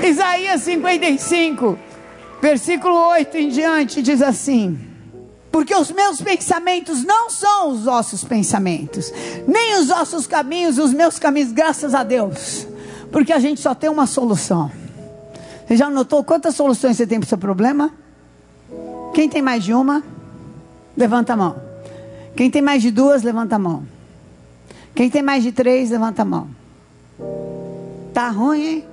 Isaías 0.03 0.61
55, 0.63 1.79
versículo 2.41 3.07
8 3.09 3.37
em 3.37 3.49
diante, 3.49 4.01
diz 4.01 4.21
assim: 4.21 4.77
Porque 5.49 5.73
os 5.73 5.91
meus 5.91 6.21
pensamentos 6.21 7.05
não 7.05 7.29
são 7.29 7.69
os 7.69 7.85
vossos 7.85 8.21
pensamentos, 8.21 9.13
nem 9.47 9.79
os 9.79 9.87
vossos 9.87 10.27
caminhos, 10.27 10.77
os 10.77 10.93
meus 10.93 11.17
caminhos, 11.17 11.53
graças 11.53 11.95
a 11.95 12.03
Deus. 12.03 12.67
Porque 13.13 13.31
a 13.31 13.37
gente 13.37 13.61
só 13.61 13.75
tem 13.75 13.91
uma 13.91 14.07
solução. 14.07 14.71
Você 15.67 15.77
já 15.77 15.87
notou 15.87 16.23
quantas 16.23 16.55
soluções 16.55 16.97
você 16.97 17.05
tem 17.05 17.19
para 17.19 17.27
o 17.27 17.29
seu 17.29 17.37
problema? 17.37 17.91
Quem 19.13 19.29
tem 19.29 19.39
mais 19.39 19.63
de 19.63 19.71
uma? 19.71 20.01
Levanta 20.97 21.33
a 21.33 21.37
mão. 21.37 21.55
Quem 22.35 22.49
tem 22.49 22.59
mais 22.61 22.81
de 22.81 22.89
duas, 22.89 23.21
levanta 23.21 23.55
a 23.55 23.59
mão. 23.59 23.87
Quem 24.95 25.11
tem 25.11 25.21
mais 25.21 25.43
de 25.43 25.51
três, 25.51 25.91
levanta 25.91 26.23
a 26.23 26.25
mão. 26.25 26.49
Tá 28.11 28.29
ruim, 28.29 28.65
hein? 28.65 28.85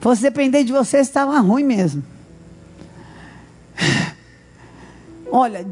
Fosse 0.00 0.22
depender 0.22 0.62
de 0.62 0.72
você, 0.72 0.98
estava 0.98 1.40
ruim 1.40 1.64
mesmo. 1.64 2.04
Olha, 5.30 5.66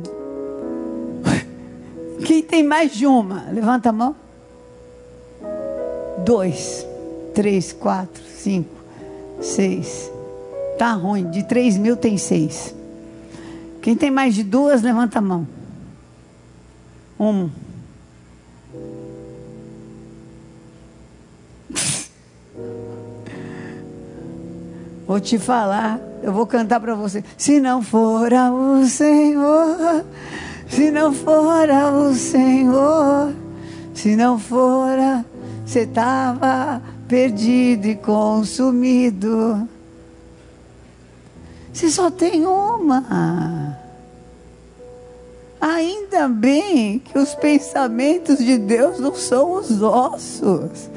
quem 2.25 2.43
tem 2.43 2.65
mais 2.65 2.93
de 2.93 3.07
uma, 3.07 3.45
levanta 3.53 3.91
a 3.91 3.93
mão 3.93 4.26
dois, 6.27 6.87
três, 7.33 7.73
quatro, 7.73 8.23
cinco, 8.25 8.75
seis. 9.41 10.11
Tá 10.77 10.93
ruim. 10.93 11.31
De 11.31 11.45
três 11.45 11.79
mil 11.79 11.97
tem 11.97 12.19
seis. 12.19 12.75
Quem 13.81 13.95
tem 13.95 14.11
mais 14.11 14.35
de 14.35 14.43
duas, 14.43 14.83
levanta 14.83 15.21
a 15.21 15.23
mão. 15.23 15.47
Um. 17.19 17.49
Vou 25.07 25.21
te 25.21 25.39
falar, 25.39 26.01
eu 26.21 26.33
vou 26.33 26.45
cantar 26.49 26.81
para 26.81 26.97
você. 26.97 27.23
Se 27.39 27.61
não 27.61 27.81
fora 27.81 28.51
o 28.51 28.85
Senhor, 28.87 30.05
se 30.69 30.91
não 30.91 31.13
fora 31.13 31.93
o 31.93 32.13
Senhor, 32.13 33.33
se 33.95 34.17
não 34.17 34.37
fora 34.37 35.25
você 35.67 35.81
estava 35.81 36.81
perdido 37.09 37.89
e 37.89 37.97
consumido. 37.97 39.69
Você 41.73 41.91
só 41.91 42.09
tem 42.09 42.47
uma. 42.47 43.77
Ainda 45.61 46.29
bem 46.29 47.01
que 47.01 47.19
os 47.19 47.35
pensamentos 47.35 48.39
de 48.39 48.57
Deus 48.57 49.01
não 49.01 49.17
são 49.17 49.55
os 49.55 49.71
nossos, 49.71 50.89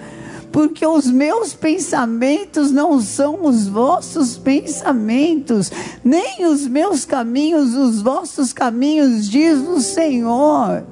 porque 0.52 0.86
os 0.86 1.08
meus 1.08 1.56
pensamentos 1.56 2.72
não 2.72 3.02
são 3.02 3.46
os 3.46 3.68
vossos 3.68 4.38
pensamentos, 4.38 5.72
nem 6.04 6.46
os 6.46 6.68
meus 6.68 7.06
caminhos, 7.06 7.74
os 7.74 8.04
vossos 8.04 8.54
caminhos, 8.54 9.28
diz 9.28 9.58
o 9.58 9.82
Senhor 9.82 10.84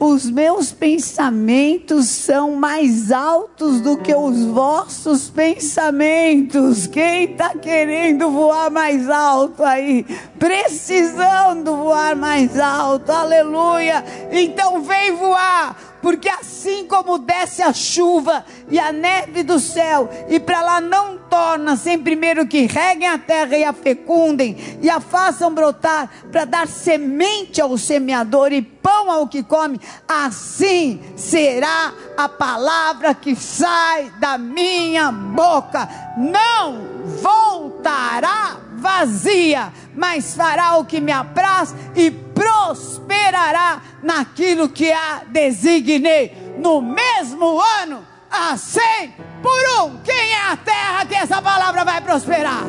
os 0.00 0.30
meus 0.30 0.72
pensamentos 0.72 2.08
são 2.08 2.56
mais 2.56 3.12
altos 3.12 3.82
do 3.82 3.98
que 3.98 4.14
os 4.14 4.46
vossos 4.46 5.28
pensamentos. 5.28 6.86
Quem 6.86 7.32
está 7.32 7.50
querendo 7.50 8.30
voar 8.30 8.70
mais 8.70 9.10
alto 9.10 9.62
aí? 9.62 10.06
Precisando 10.38 11.76
voar 11.76 12.16
mais 12.16 12.58
alto, 12.58 13.12
aleluia. 13.12 14.02
Então 14.32 14.80
vem 14.80 15.14
voar 15.16 15.89
porque 16.02 16.28
assim 16.28 16.86
como 16.86 17.18
desce 17.18 17.62
a 17.62 17.72
chuva 17.72 18.44
e 18.70 18.78
a 18.78 18.92
neve 18.92 19.42
do 19.42 19.58
céu, 19.58 20.08
e 20.28 20.40
para 20.40 20.62
lá 20.62 20.80
não 20.80 21.18
torna 21.18 21.76
sem 21.76 21.98
primeiro 21.98 22.46
que 22.46 22.66
reguem 22.66 23.08
a 23.08 23.18
terra 23.18 23.56
e 23.56 23.64
a 23.64 23.72
fecundem, 23.72 24.56
e 24.82 24.88
a 24.88 25.00
façam 25.00 25.54
brotar, 25.54 26.10
para 26.30 26.44
dar 26.44 26.66
semente 26.66 27.60
ao 27.60 27.76
semeador 27.78 28.52
e 28.52 28.62
pão 28.62 29.10
ao 29.10 29.28
que 29.28 29.42
come, 29.42 29.80
assim 30.08 31.00
será 31.16 31.92
a 32.16 32.28
palavra 32.28 33.14
que 33.14 33.34
sai 33.34 34.10
da 34.18 34.38
minha 34.38 35.12
boca, 35.12 35.88
não 36.16 36.80
voltará 37.22 38.69
vazia, 38.80 39.72
mas 39.94 40.34
fará 40.34 40.76
o 40.76 40.84
que 40.84 41.00
me 41.00 41.12
apraz 41.12 41.74
e 41.94 42.10
prosperará 42.10 43.82
naquilo 44.02 44.68
que 44.68 44.90
a 44.90 45.22
designei. 45.26 46.54
No 46.58 46.80
mesmo 46.80 47.60
ano, 47.80 48.04
a 48.30 48.56
cem 48.56 49.14
por 49.42 49.82
um. 49.82 49.98
Quem 49.98 50.32
é 50.32 50.50
a 50.50 50.56
terra 50.56 51.04
que 51.04 51.14
essa 51.14 51.40
palavra 51.42 51.84
vai 51.84 52.00
prosperar? 52.00 52.64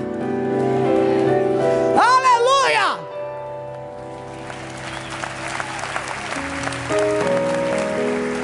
Aleluia! 1.98 3.00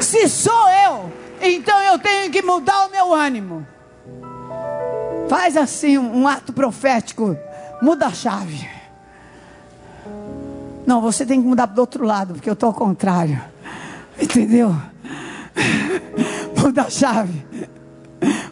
Se 0.02 0.30
sou 0.30 0.70
eu, 0.70 1.12
então 1.42 1.78
eu 1.82 2.00
tenho 2.00 2.32
que 2.32 2.42
mudar 2.42 2.88
o 2.88 2.92
meu 2.92 3.14
ânimo. 3.14 3.68
Faz 5.28 5.58
assim 5.58 5.98
um, 5.98 6.22
um 6.22 6.28
ato 6.28 6.54
profético 6.54 7.38
Muda 7.82 8.08
a 8.08 8.12
chave. 8.12 8.68
Não, 10.86 11.02
você 11.02 11.26
tem 11.26 11.42
que 11.42 11.48
mudar 11.48 11.66
do 11.66 11.80
outro 11.80 12.06
lado, 12.06 12.34
porque 12.34 12.50
eu 12.50 12.54
estou 12.54 12.68
ao 12.68 12.74
contrário. 12.74 13.42
Entendeu? 14.20 14.76
Muda 16.58 16.84
a 16.84 16.90
chave. 16.90 17.46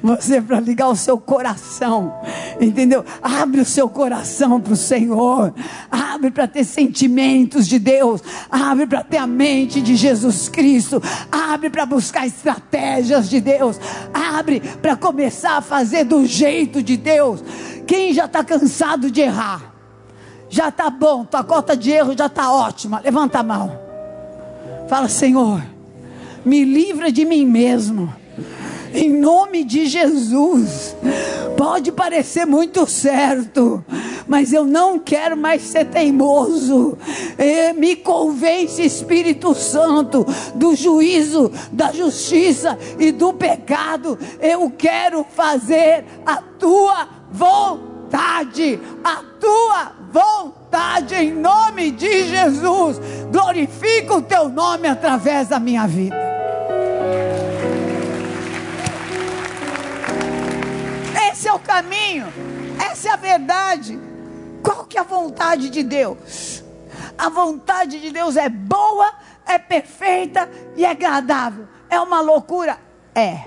Você 0.05 0.39
para 0.39 0.59
ligar 0.59 0.89
o 0.89 0.95
seu 0.95 1.17
coração, 1.17 2.13
entendeu? 2.61 3.03
Abre 3.23 3.61
o 3.61 3.65
seu 3.65 3.89
coração 3.89 4.61
para 4.61 4.73
o 4.73 4.75
Senhor, 4.75 5.51
abre 5.89 6.29
para 6.29 6.47
ter 6.47 6.63
sentimentos 6.63 7.67
de 7.67 7.79
Deus, 7.79 8.21
abre 8.51 8.85
para 8.85 9.03
ter 9.03 9.17
a 9.17 9.25
mente 9.25 9.81
de 9.81 9.95
Jesus 9.95 10.47
Cristo, 10.47 11.01
abre 11.31 11.71
para 11.71 11.87
buscar 11.87 12.27
estratégias 12.27 13.27
de 13.27 13.41
Deus, 13.41 13.79
abre 14.13 14.59
para 14.79 14.95
começar 14.95 15.57
a 15.57 15.61
fazer 15.61 16.03
do 16.03 16.23
jeito 16.23 16.83
de 16.83 16.97
Deus. 16.97 17.43
Quem 17.87 18.13
já 18.13 18.25
está 18.25 18.43
cansado 18.43 19.09
de 19.09 19.21
errar? 19.21 19.73
Já 20.49 20.69
está 20.69 20.87
bom, 20.91 21.25
tua 21.25 21.43
cota 21.43 21.75
de 21.75 21.89
erro 21.89 22.15
já 22.15 22.27
está 22.27 22.51
ótima. 22.51 23.01
Levanta 23.03 23.39
a 23.39 23.43
mão. 23.43 23.79
Fala, 24.87 25.09
Senhor, 25.09 25.65
me 26.45 26.63
livra 26.63 27.11
de 27.11 27.25
mim 27.25 27.43
mesmo 27.43 28.13
em 28.95 29.09
nome 29.09 29.63
de 29.63 29.85
Jesus. 29.85 30.95
Pode 31.57 31.91
parecer 31.91 32.45
muito 32.45 32.85
certo, 32.87 33.83
mas 34.27 34.53
eu 34.53 34.65
não 34.65 34.97
quero 34.97 35.37
mais 35.37 35.61
ser 35.61 35.85
teimoso. 35.85 36.97
Me 37.77 37.95
convence, 37.95 38.81
Espírito 38.81 39.53
Santo, 39.53 40.25
do 40.55 40.75
juízo, 40.75 41.51
da 41.71 41.91
justiça 41.91 42.77
e 42.99 43.11
do 43.11 43.33
pecado. 43.33 44.17
Eu 44.39 44.71
quero 44.75 45.25
fazer 45.35 46.05
a 46.25 46.37
tua 46.37 47.07
vontade, 47.31 48.79
a 49.03 49.23
tua 49.39 49.91
vontade 50.11 51.15
em 51.15 51.33
nome 51.33 51.91
de 51.91 52.27
Jesus. 52.27 52.99
Glorifica 53.31 54.15
o 54.15 54.21
teu 54.21 54.49
nome 54.49 54.87
através 54.87 55.49
da 55.49 55.59
minha 55.59 55.85
vida. 55.87 56.34
O 61.55 61.59
caminho, 61.59 62.27
essa 62.91 63.09
é 63.09 63.11
a 63.11 63.15
verdade. 63.15 63.97
Qual 64.61 64.85
que 64.85 64.97
é 64.97 65.01
a 65.01 65.03
vontade 65.03 65.69
de 65.69 65.83
Deus? 65.83 66.63
A 67.17 67.29
vontade 67.29 68.01
de 68.01 68.11
Deus 68.11 68.35
é 68.35 68.49
boa, 68.49 69.13
é 69.45 69.57
perfeita 69.57 70.49
e 70.75 70.83
é 70.83 70.89
agradável. 70.89 71.65
É 71.89 71.99
uma 71.99 72.19
loucura? 72.19 72.77
É. 73.13 73.45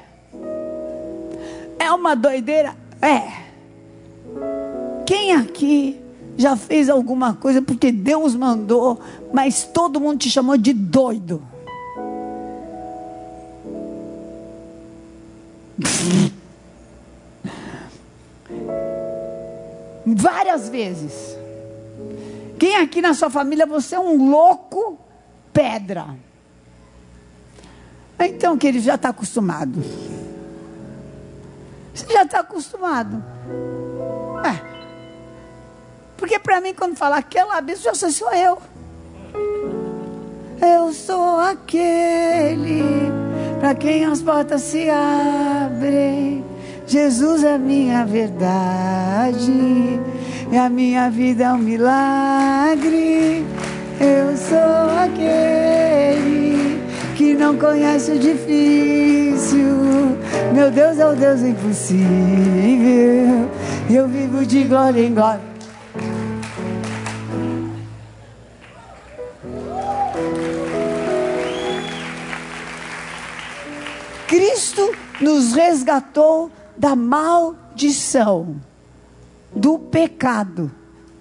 É 1.78 1.92
uma 1.92 2.16
doideira? 2.16 2.74
É. 3.02 3.48
Quem 5.04 5.32
aqui 5.32 6.00
já 6.36 6.56
fez 6.56 6.88
alguma 6.88 7.34
coisa 7.34 7.60
porque 7.60 7.92
Deus 7.92 8.34
mandou, 8.34 9.00
mas 9.32 9.64
todo 9.64 10.00
mundo 10.00 10.18
te 10.18 10.30
chamou 10.30 10.56
de 10.56 10.72
doido? 10.72 11.42
Várias 20.16 20.68
vezes. 20.68 21.36
Quem 22.58 22.76
aqui 22.76 23.00
na 23.00 23.14
sua 23.14 23.30
família 23.30 23.66
você 23.66 23.94
é 23.94 24.00
um 24.00 24.30
louco 24.30 24.98
pedra? 25.52 26.06
Então, 28.18 28.58
que 28.58 28.66
ele 28.66 28.80
já 28.80 28.96
está 28.96 29.10
acostumado. 29.10 29.80
Você 31.94 32.12
já 32.12 32.22
está 32.22 32.40
acostumado. 32.40 33.22
É. 34.44 34.78
Porque 36.16 36.38
para 36.38 36.60
mim, 36.60 36.74
quando 36.74 36.96
falar 36.96 37.18
aquela 37.18 37.60
vez, 37.60 37.80
já 37.80 37.94
sei 37.94 38.10
sou 38.10 38.32
eu. 38.32 38.58
Eu 40.60 40.92
sou 40.92 41.38
aquele 41.38 42.82
para 43.60 43.74
quem 43.74 44.04
as 44.04 44.20
portas 44.20 44.62
se 44.62 44.88
abrem. 44.90 46.44
Jesus 46.88 47.44
é 47.44 47.58
minha 47.58 48.06
verdade, 48.06 49.52
e 50.50 50.56
a 50.56 50.70
minha 50.70 51.10
vida 51.10 51.44
é 51.44 51.52
um 51.52 51.58
milagre. 51.58 53.44
Eu 54.00 54.34
sou 54.34 54.98
aquele 55.04 56.80
que 57.14 57.34
não 57.34 57.58
conhece 57.58 58.12
o 58.12 58.18
difícil. 58.18 60.16
Meu 60.54 60.70
Deus 60.70 60.98
é 60.98 61.06
o 61.06 61.14
Deus 61.14 61.42
impossível. 61.42 61.98
Eu 63.90 64.08
vivo 64.08 64.46
de 64.46 64.64
glória 64.64 65.02
em 65.02 65.12
glória. 65.12 65.42
Cristo 74.26 74.90
nos 75.20 75.52
resgatou 75.52 76.50
da 76.78 76.94
maldição, 76.94 78.56
do 79.54 79.78
pecado. 79.78 80.70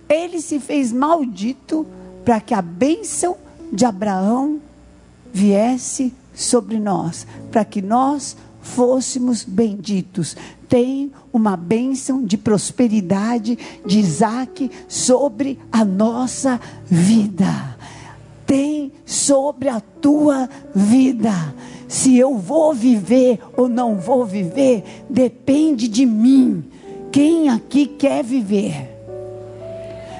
Ele 0.07 0.39
se 0.39 0.59
fez 0.59 0.93
maldito 0.93 1.85
para 2.23 2.39
que 2.39 2.53
a 2.53 2.61
bênção 2.61 3.35
de 3.73 3.83
Abraão 3.85 4.61
viesse 5.33 6.13
sobre 6.33 6.79
nós, 6.79 7.25
para 7.51 7.65
que 7.65 7.81
nós 7.81 8.37
fôssemos 8.61 9.43
benditos. 9.43 10.37
Tem 10.69 11.11
uma 11.33 11.57
bênção 11.57 12.23
de 12.23 12.37
prosperidade 12.37 13.57
de 13.85 13.99
Isaac 13.99 14.69
sobre 14.87 15.59
a 15.71 15.83
nossa 15.83 16.59
vida. 16.85 17.77
Tem 18.45 18.91
sobre 19.05 19.69
a 19.69 19.79
tua 19.79 20.49
vida 20.73 21.33
se 21.87 22.17
eu 22.17 22.37
vou 22.37 22.73
viver 22.73 23.39
ou 23.55 23.69
não 23.69 23.95
vou 23.95 24.25
viver, 24.25 24.83
depende 25.09 25.87
de 25.87 26.05
mim. 26.05 26.65
Quem 27.11 27.49
aqui 27.49 27.85
quer 27.85 28.23
viver? 28.23 28.97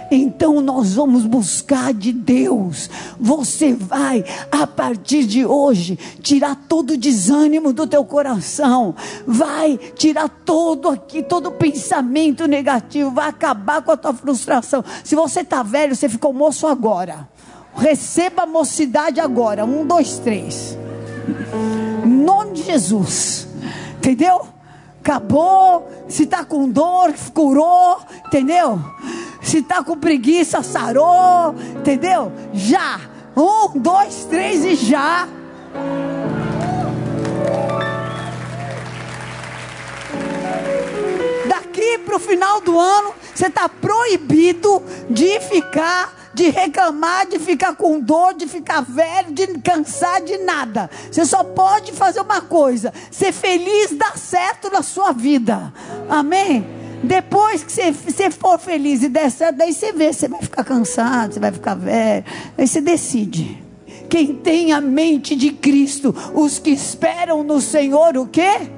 Então 0.09 0.61
nós 0.61 0.95
vamos 0.95 1.25
buscar 1.25 1.93
de 1.93 2.13
Deus. 2.13 2.89
Você 3.19 3.73
vai, 3.73 4.23
a 4.51 4.65
partir 4.65 5.25
de 5.25 5.45
hoje, 5.45 5.97
tirar 6.21 6.55
todo 6.67 6.91
o 6.91 6.97
desânimo 6.97 7.73
do 7.73 7.85
teu 7.85 8.05
coração. 8.05 8.95
Vai 9.25 9.77
tirar 9.95 10.29
todo 10.29 10.89
aqui, 10.89 11.21
todo 11.21 11.51
pensamento 11.51 12.47
negativo. 12.47 13.11
Vai 13.11 13.29
acabar 13.29 13.81
com 13.81 13.91
a 13.91 13.97
tua 13.97 14.13
frustração. 14.13 14.83
Se 15.03 15.15
você 15.15 15.41
está 15.41 15.61
velho, 15.61 15.95
você 15.95 16.07
ficou 16.07 16.31
moço 16.31 16.67
agora. 16.67 17.27
Receba 17.75 18.43
a 18.43 18.47
mocidade 18.47 19.19
agora. 19.19 19.65
Um, 19.65 19.85
dois, 19.85 20.19
três. 20.19 20.77
Nome 22.05 22.53
de 22.53 22.63
Jesus. 22.63 23.47
Entendeu? 23.97 24.47
Acabou. 25.01 25.89
Se 26.07 26.23
está 26.23 26.45
com 26.45 26.69
dor, 26.69 27.13
curou. 27.33 27.99
Entendeu? 28.25 28.79
Se 29.41 29.59
está 29.59 29.83
com 29.83 29.97
preguiça, 29.97 30.63
sarou. 30.63 31.55
Entendeu? 31.77 32.31
Já. 32.53 32.99
Um, 33.35 33.79
dois, 33.79 34.25
três 34.25 34.65
e 34.65 34.75
já. 34.75 35.27
Daqui 41.47 41.99
para 41.99 42.15
o 42.15 42.19
final 42.19 42.61
do 42.61 42.79
ano, 42.79 43.13
você 43.33 43.47
está 43.47 43.69
proibido 43.69 44.81
de 45.09 45.39
ficar 45.41 46.16
de 46.37 46.51
reclamar, 46.51 47.25
de 47.25 47.39
ficar 47.39 47.75
com 47.75 47.99
dor, 47.99 48.35
de 48.35 48.47
ficar 48.47 48.81
velho, 48.81 49.31
de 49.31 49.47
cansar 49.59 50.21
de 50.21 50.37
nada. 50.37 50.87
Você 51.11 51.25
só 51.25 51.43
pode 51.43 51.91
fazer 51.91 52.21
uma 52.21 52.41
coisa: 52.41 52.93
ser 53.09 53.31
feliz, 53.31 53.91
dar 53.97 54.15
certo 54.15 54.69
na 54.69 54.83
sua 54.83 55.11
vida. 55.11 55.73
Amém? 56.07 56.63
Depois 57.03 57.63
que 57.63 57.71
você, 57.71 57.91
você 57.91 58.29
for 58.29 58.59
feliz 58.59 59.01
e 59.01 59.09
der 59.09 59.31
certo, 59.31 59.57
daí 59.57 59.73
você 59.73 59.91
vê, 59.91 60.13
você 60.13 60.27
vai 60.27 60.41
ficar 60.41 60.63
cansado, 60.63 61.33
você 61.33 61.39
vai 61.39 61.51
ficar 61.51 61.73
velho. 61.73 62.23
Aí 62.55 62.67
você 62.67 62.81
decide. 62.81 63.63
Quem 64.07 64.35
tem 64.35 64.71
a 64.71 64.79
mente 64.79 65.35
de 65.35 65.51
Cristo, 65.51 66.15
os 66.33 66.59
que 66.59 66.69
esperam 66.69 67.43
no 67.43 67.59
Senhor, 67.59 68.15
o 68.15 68.27
quê? 68.27 68.69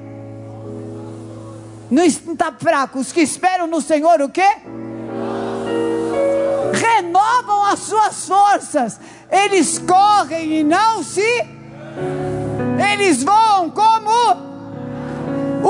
Não 1.90 2.04
está 2.04 2.52
fraco. 2.52 2.98
Os 2.98 3.12
que 3.12 3.20
esperam 3.20 3.66
no 3.66 3.80
Senhor, 3.80 4.20
o 4.22 4.30
quê? 4.30 4.48
Renovam 7.40 7.64
as 7.64 7.80
suas 7.80 8.26
forças. 8.26 9.00
Eles 9.30 9.78
correm 9.78 10.60
e 10.60 10.64
não 10.64 11.02
se. 11.02 11.44
Eles 12.92 13.22
voam 13.22 13.70
como 13.70 14.10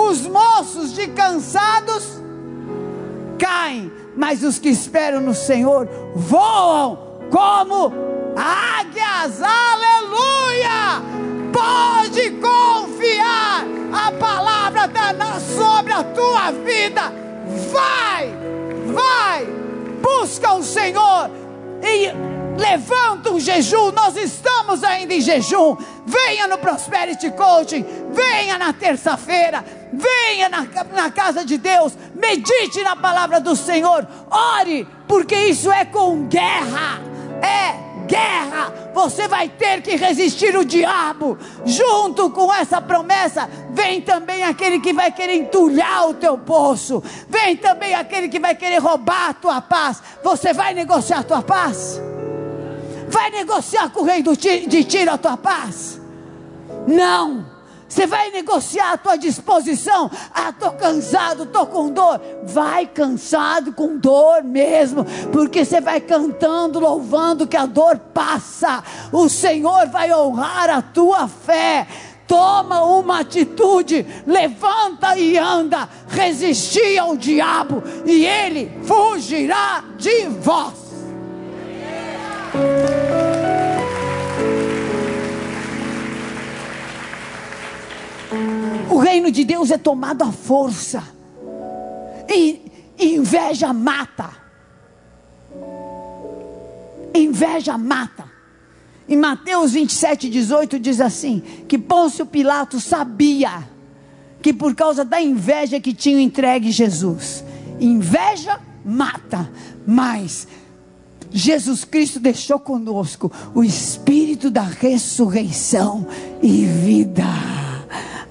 os 0.09 0.27
moços 0.27 0.93
de 0.93 1.09
cansados 1.09 2.21
caem, 3.39 3.91
mas 4.17 4.43
os 4.43 4.59
que 4.59 4.69
esperam 4.69 5.21
no 5.21 5.35
Senhor 5.35 5.89
voam 6.15 6.99
como 7.31 7.93
águias. 8.37 9.41
Aleluia! 9.43 11.03
Pode 11.53 12.31
confiar. 12.33 13.65
A 13.93 14.13
palavra 14.13 14.85
está 14.85 15.41
sobre 15.41 15.93
a 15.93 16.05
tua 16.05 16.53
vida. 16.53 17.13
Vai, 17.73 18.33
vai, 18.87 19.47
busca 20.01 20.53
o 20.55 20.63
Senhor 20.63 21.40
e 21.83 22.61
levanta 22.61 23.31
um 23.31 23.41
jejum. 23.41 23.91
Nós 23.93 24.17
estamos 24.17 24.85
ainda 24.85 25.15
em 25.15 25.21
jejum. 25.21 25.77
Venha 26.07 26.47
no 26.47 26.59
Prosperity 26.59 27.31
Coaching, 27.31 27.85
venha 28.13 28.59
na 28.59 28.73
terça-feira, 28.73 29.65
venha 29.93 30.49
na, 30.49 30.67
na 30.93 31.11
casa 31.11 31.45
de 31.45 31.57
Deus, 31.57 31.97
medite 32.15 32.83
na 32.83 32.97
palavra 32.97 33.41
do 33.41 33.55
Senhor, 33.55 34.07
ore, 34.31 34.87
porque 35.07 35.37
isso 35.37 35.71
é 35.71 35.85
com 35.85 36.27
guerra. 36.27 37.01
É 37.43 37.90
guerra, 38.11 38.91
você 38.93 39.29
vai 39.29 39.49
ter 39.49 39.81
que 39.81 39.95
resistir 39.95 40.57
o 40.57 40.65
diabo. 40.65 41.39
Junto 41.65 42.29
com 42.31 42.53
essa 42.53 42.81
promessa, 42.81 43.49
vem 43.71 44.01
também 44.01 44.43
aquele 44.43 44.81
que 44.81 44.93
vai 44.93 45.13
querer 45.13 45.37
entulhar 45.37 46.09
o 46.09 46.15
teu 46.15 46.37
poço, 46.37 47.03
vem 47.29 47.57
também 47.57 47.95
aquele 47.95 48.29
que 48.29 48.41
vai 48.41 48.55
querer 48.55 48.79
roubar 48.79 49.31
a 49.31 49.35
tua 49.35 49.61
paz. 49.61 50.03
Você 50.25 50.53
vai 50.53 50.75
negociar 50.75 51.21
a 51.21 51.23
tua 51.23 51.43
paz? 51.43 52.01
Vai 53.09 53.31
negociar 53.31 53.91
com 53.91 54.01
o 54.01 54.05
rei 54.05 54.23
de 54.23 54.85
Tiro 54.85 55.13
a 55.13 55.19
tua 55.19 55.37
paz? 55.37 56.01
Não. 56.87 57.50
Você 57.91 58.07
vai 58.07 58.31
negociar 58.31 58.93
a 58.93 58.97
tua 58.97 59.17
disposição. 59.17 60.09
Ah, 60.33 60.51
estou 60.51 60.71
cansado, 60.71 61.43
estou 61.43 61.67
com 61.67 61.91
dor. 61.91 62.21
Vai 62.45 62.87
cansado, 62.87 63.73
com 63.73 63.99
dor 63.99 64.45
mesmo. 64.45 65.05
Porque 65.33 65.65
você 65.65 65.81
vai 65.81 66.01
cantando, 66.01 66.79
louvando 66.79 67.49
que 67.49 67.57
a 67.57 67.67
dor 67.67 67.99
passa. 68.15 68.85
O 69.11 69.29
Senhor 69.29 69.89
vai 69.89 70.15
honrar 70.15 70.71
a 70.71 70.81
tua 70.81 71.27
fé. 71.27 71.85
Toma 72.29 72.85
uma 72.85 73.21
atitude, 73.23 74.07
levanta 74.25 75.19
e 75.19 75.37
anda, 75.37 75.89
resistir 76.07 76.97
ao 76.97 77.17
diabo, 77.17 77.83
e 78.07 78.25
ele 78.25 78.71
fugirá 78.85 79.83
de 79.99 80.27
vós. 80.29 80.75
O 88.91 88.99
reino 88.99 89.31
de 89.31 89.45
Deus 89.45 89.71
é 89.71 89.79
tomado 89.79 90.23
à 90.23 90.33
força. 90.33 91.03
E 92.29 92.61
inveja 92.99 93.73
mata. 93.73 94.31
Inveja 97.15 97.79
mata. 97.79 98.25
Em 99.09 99.17
Mateus 99.17 99.73
27, 99.73 100.29
18 100.29 100.79
diz 100.79 101.01
assim: 101.01 101.41
que 101.69 101.79
Pôncio 101.79 102.27
Pilatos 102.27 102.85
sabia 102.85 103.69
que 104.43 104.53
por 104.53 104.75
causa 104.75 105.05
da 105.05 105.21
inveja 105.21 105.81
que 105.81 105.93
tinha 105.93 106.21
entregue 106.21 106.71
Jesus, 106.71 107.45
inveja 107.79 108.59
mata, 108.85 109.51
mas 109.87 110.49
Jesus 111.31 111.85
Cristo 111.85 112.19
deixou 112.19 112.59
conosco 112.59 113.31
o 113.55 113.63
espírito 113.63 114.51
da 114.51 114.63
ressurreição 114.63 116.07
e 116.43 116.65
vida. 116.65 117.70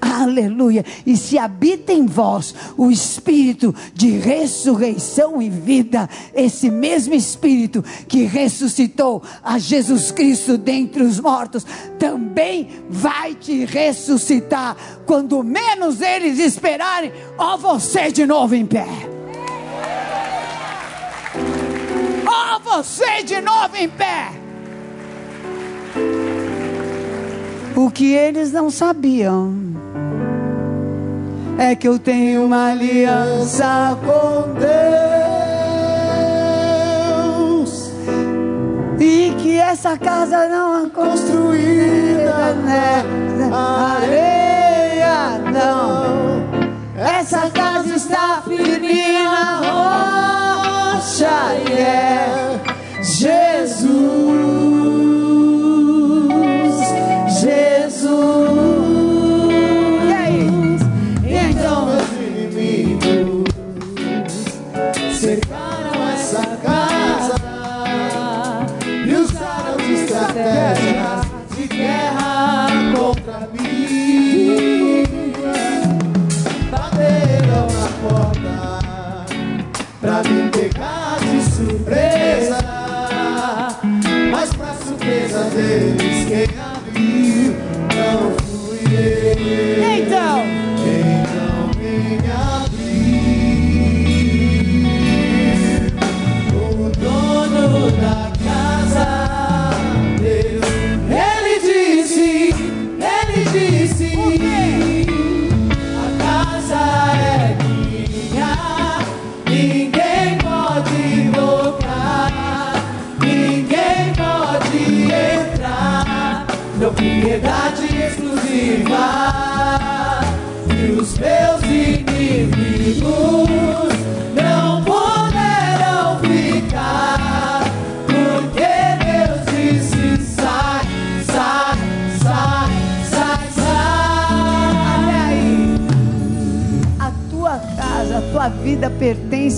Aleluia. 0.00 0.84
E 1.06 1.16
se 1.16 1.38
habita 1.38 1.92
em 1.92 2.06
vós 2.06 2.54
o 2.76 2.90
espírito 2.90 3.74
de 3.94 4.10
ressurreição 4.18 5.40
e 5.40 5.48
vida, 5.48 6.08
esse 6.34 6.70
mesmo 6.70 7.14
espírito 7.14 7.84
que 8.08 8.24
ressuscitou 8.24 9.22
a 9.42 9.58
Jesus 9.58 10.10
Cristo 10.10 10.56
dentre 10.56 11.02
os 11.02 11.20
mortos, 11.20 11.66
também 11.98 12.68
vai 12.88 13.34
te 13.34 13.64
ressuscitar 13.64 14.76
quando 15.06 15.42
menos 15.42 16.00
eles 16.00 16.38
esperarem, 16.38 17.12
ó 17.38 17.56
você 17.56 18.10
de 18.10 18.26
novo 18.26 18.54
em 18.54 18.66
pé. 18.66 18.86
Ó 22.26 22.58
você 22.60 23.22
de 23.22 23.40
novo 23.40 23.76
em 23.76 23.88
pé. 23.88 24.39
O 27.82 27.90
que 27.90 28.12
eles 28.12 28.52
não 28.52 28.70
sabiam 28.70 29.54
é 31.58 31.74
que 31.74 31.88
eu 31.88 31.98
tenho 31.98 32.44
uma 32.44 32.72
aliança 32.72 33.96
com 34.04 34.52
Deus 37.62 37.90
e 39.00 39.34
que 39.38 39.56
essa 39.56 39.96
casa 39.96 40.46
não 40.50 40.84
é 40.84 40.90
construída 40.90 42.54
na 43.48 43.94
areia, 43.94 45.38
não. 45.50 46.44
Essa 47.02 47.48
casa 47.48 47.96
está 47.96 48.42
firme 48.46 49.22
na 49.22 49.56
rocha 50.98 51.54
é 51.72 52.60
Jesus. 53.02 54.59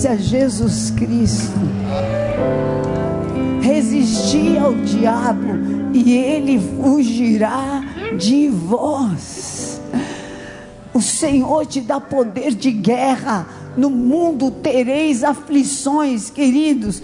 Pertence 0.03 0.07
a 0.07 0.15
Jesus 0.15 0.91
Cristo. 0.91 1.59
Resistir 3.61 4.57
ao 4.57 4.73
diabo 4.73 5.93
e 5.93 6.13
ele 6.13 6.59
fugirá 6.59 7.81
de 8.17 8.49
vós. 8.49 9.81
O 10.93 11.01
Senhor 11.01 11.65
te 11.65 11.81
dá 11.81 11.99
poder 11.99 12.53
de 12.53 12.71
guerra. 12.71 13.47
No 13.75 13.89
mundo 13.89 14.51
tereis 14.51 15.23
aflições, 15.23 16.29
queridos. 16.29 17.01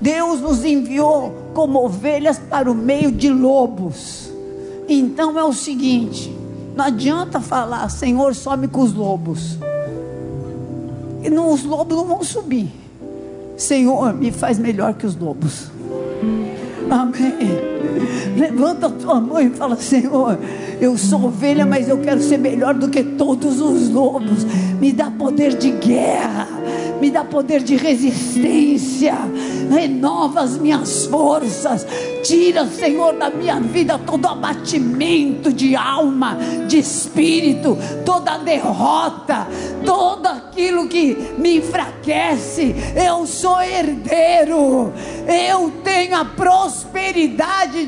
Deus 0.00 0.40
nos 0.40 0.64
enviou 0.64 1.50
como 1.54 1.84
ovelhas 1.84 2.38
para 2.38 2.70
o 2.70 2.74
meio 2.74 3.10
de 3.10 3.30
lobos. 3.30 4.30
Então 4.88 5.38
é 5.38 5.44
o 5.44 5.52
seguinte: 5.52 6.32
não 6.76 6.84
adianta 6.84 7.40
falar, 7.40 7.88
Senhor, 7.88 8.34
some 8.34 8.68
com 8.68 8.82
os 8.82 8.92
lobos 8.92 9.58
os 11.52 11.64
lobos 11.64 11.96
não 11.96 12.06
vão 12.06 12.22
subir. 12.22 12.70
Senhor, 13.56 14.12
me 14.12 14.32
faz 14.32 14.58
melhor 14.58 14.94
que 14.94 15.06
os 15.06 15.16
lobos. 15.16 15.70
Amém. 16.94 17.34
Levanta 18.36 18.86
a 18.86 18.90
tua 18.90 19.20
mão 19.20 19.40
e 19.40 19.50
fala: 19.50 19.74
Senhor, 19.74 20.38
eu 20.80 20.96
sou 20.96 21.24
ovelha, 21.24 21.66
mas 21.66 21.88
eu 21.88 21.98
quero 21.98 22.22
ser 22.22 22.38
melhor 22.38 22.72
do 22.74 22.88
que 22.88 23.02
todos 23.02 23.60
os 23.60 23.90
lobos. 23.90 24.44
Me 24.80 24.92
dá 24.92 25.10
poder 25.10 25.58
de 25.58 25.72
guerra. 25.72 26.46
me 27.04 27.10
dá 27.10 27.22
poder 27.22 27.62
de 27.62 27.76
resistência, 27.76 29.14
renova 29.70 30.40
as 30.40 30.56
minhas 30.56 31.04
forças, 31.04 31.86
tira, 32.22 32.66
Senhor, 32.66 33.12
da 33.14 33.28
minha 33.28 33.60
vida 33.60 33.98
todo 33.98 34.26
abatimento 34.26 35.52
de 35.52 35.76
alma, 35.76 36.38
de 36.66 36.78
espírito, 36.78 37.76
toda 38.06 38.38
derrota, 38.38 39.46
todo 39.84 40.26
aquilo 40.26 40.88
que 40.88 41.34
me 41.36 41.58
enfraquece. 41.58 42.74
Eu 42.96 43.26
sou 43.26 43.60
herdeiro, 43.60 44.90
eu 45.26 45.70
tenho 45.82 46.16
a 46.16 46.24
prosperidade 46.24 46.83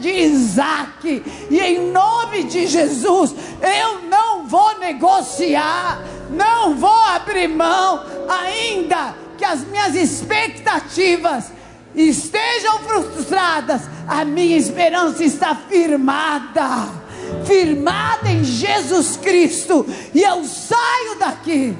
de 0.01 0.11
Isaac, 0.11 1.23
e 1.51 1.61
em 1.61 1.91
nome 1.91 2.45
de 2.45 2.67
Jesus, 2.67 3.35
eu 3.61 4.03
não 4.09 4.47
vou 4.47 4.79
negociar, 4.79 6.03
não 6.31 6.75
vou 6.75 6.91
abrir 6.91 7.49
mão, 7.49 8.05
ainda 8.29 9.15
que 9.37 9.45
as 9.45 9.65
minhas 9.65 9.95
expectativas 9.95 11.53
estejam 11.95 12.79
frustradas, 12.81 13.83
a 14.07 14.25
minha 14.25 14.57
esperança 14.57 15.25
está 15.25 15.55
firmada, 15.55 16.89
firmada 17.45 18.29
em 18.31 18.45
Jesus 18.45 19.17
Cristo, 19.17 19.87
e 20.15 20.23
eu 20.23 20.45
saio 20.45 21.19
daqui 21.19 21.77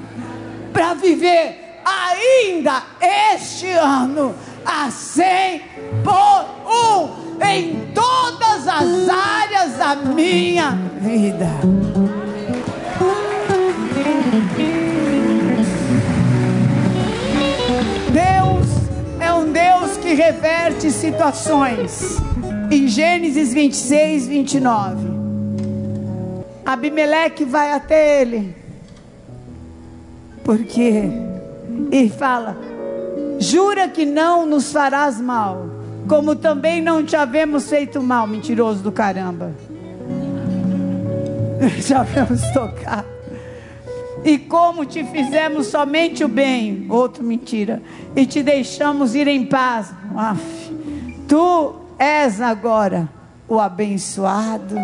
para 0.73 0.93
viver 0.93 1.81
ainda 1.85 2.83
este 3.01 3.69
ano 3.69 4.35
a 4.67 4.91
cem 4.91 5.61
por 6.03 6.45
um 6.69 7.41
em 7.41 7.93
todas 7.93 8.67
as 8.67 9.09
áreas 9.09 9.77
da 9.77 9.95
minha 9.95 10.71
vida. 10.99 11.47
Deus 18.11 18.67
é 19.21 19.33
um 19.33 19.51
Deus 19.53 19.95
que 19.97 20.13
reverte 20.13 20.91
situações. 20.91 22.17
Em 22.69 22.89
Gênesis 22.89 23.53
26, 23.53 24.27
29. 24.27 25.07
Abimeleque 26.65 27.45
vai 27.45 27.71
até 27.71 28.21
ele. 28.21 28.53
Porque 30.43 31.05
e 31.91 32.09
fala: 32.09 32.57
Jura 33.39 33.87
que 33.87 34.05
não 34.05 34.45
nos 34.45 34.71
farás 34.71 35.19
mal, 35.21 35.69
como 36.07 36.35
também 36.35 36.81
não 36.81 37.03
te 37.03 37.15
havemos 37.15 37.69
feito 37.69 38.01
mal, 38.01 38.25
mentiroso 38.25 38.81
do 38.81 38.91
caramba. 38.91 39.51
Já 41.79 42.01
havemos 42.01 42.41
tocado. 42.51 43.17
E 44.23 44.37
como 44.37 44.85
te 44.85 45.03
fizemos 45.03 45.67
somente 45.67 46.23
o 46.23 46.27
bem, 46.27 46.85
outro 46.89 47.23
mentira, 47.23 47.81
e 48.15 48.25
te 48.25 48.41
deixamos 48.41 49.15
ir 49.15 49.27
em 49.27 49.45
paz, 49.45 49.93
tu 51.27 51.75
és 51.99 52.41
agora 52.41 53.07
o 53.47 53.59
abençoado 53.59 54.75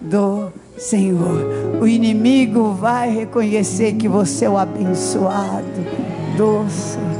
do 0.00 0.52
Senhor. 0.76 1.80
O 1.80 1.86
inimigo 1.86 2.72
vai 2.72 3.10
reconhecer 3.10 3.94
que 3.94 4.08
você 4.08 4.44
é 4.44 4.50
o 4.50 4.58
abençoado 4.58 5.64
do 6.36 6.68
Senhor. 6.68 7.13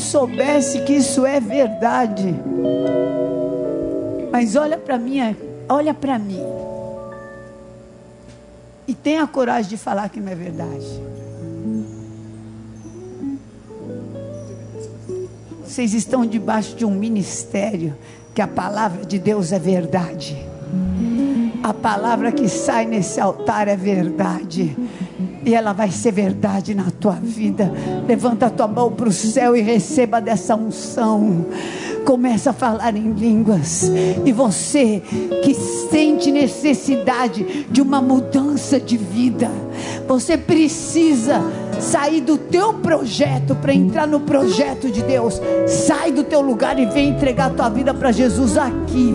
Soubesse 0.00 0.80
que 0.82 0.94
isso 0.94 1.24
é 1.24 1.38
verdade, 1.38 2.34
mas 4.32 4.56
olha 4.56 4.78
para 4.78 4.98
mim, 4.98 5.36
olha 5.68 5.94
para 5.94 6.18
mim. 6.18 6.42
E 8.88 8.94
tenha 8.94 9.26
coragem 9.26 9.70
de 9.70 9.76
falar 9.76 10.08
que 10.08 10.18
não 10.18 10.32
é 10.32 10.34
verdade. 10.34 10.86
Vocês 15.64 15.94
estão 15.94 16.26
debaixo 16.26 16.74
de 16.74 16.84
um 16.84 16.90
ministério 16.90 17.96
que 18.34 18.42
a 18.42 18.48
palavra 18.48 19.04
de 19.04 19.18
Deus 19.18 19.52
é 19.52 19.58
verdade. 19.58 20.49
A 21.62 21.74
palavra 21.74 22.32
que 22.32 22.48
sai 22.48 22.86
nesse 22.86 23.20
altar 23.20 23.68
é 23.68 23.76
verdade. 23.76 24.76
E 25.44 25.54
ela 25.54 25.72
vai 25.72 25.90
ser 25.90 26.12
verdade 26.12 26.74
na 26.74 26.90
tua 26.90 27.14
vida. 27.14 27.72
Levanta 28.06 28.46
a 28.46 28.50
tua 28.50 28.68
mão 28.68 28.92
para 28.92 29.08
o 29.08 29.12
céu 29.12 29.56
e 29.56 29.60
receba 29.60 30.20
dessa 30.20 30.54
unção 30.54 31.46
começa 32.00 32.50
a 32.50 32.52
falar 32.52 32.96
em 32.96 33.12
línguas. 33.12 33.90
E 34.24 34.32
você 34.32 35.02
que 35.44 35.54
sente 35.54 36.30
necessidade 36.30 37.66
de 37.70 37.80
uma 37.80 38.00
mudança 38.00 38.80
de 38.80 38.96
vida, 38.96 39.50
você 40.06 40.36
precisa 40.36 41.40
sair 41.80 42.20
do 42.20 42.36
teu 42.36 42.74
projeto 42.74 43.54
para 43.54 43.72
entrar 43.72 44.06
no 44.06 44.20
projeto 44.20 44.90
de 44.90 45.02
Deus. 45.02 45.40
Sai 45.66 46.12
do 46.12 46.24
teu 46.24 46.40
lugar 46.40 46.78
e 46.78 46.86
vem 46.86 47.10
entregar 47.10 47.46
a 47.46 47.54
tua 47.54 47.68
vida 47.68 47.94
para 47.94 48.12
Jesus 48.12 48.56
aqui. 48.56 49.14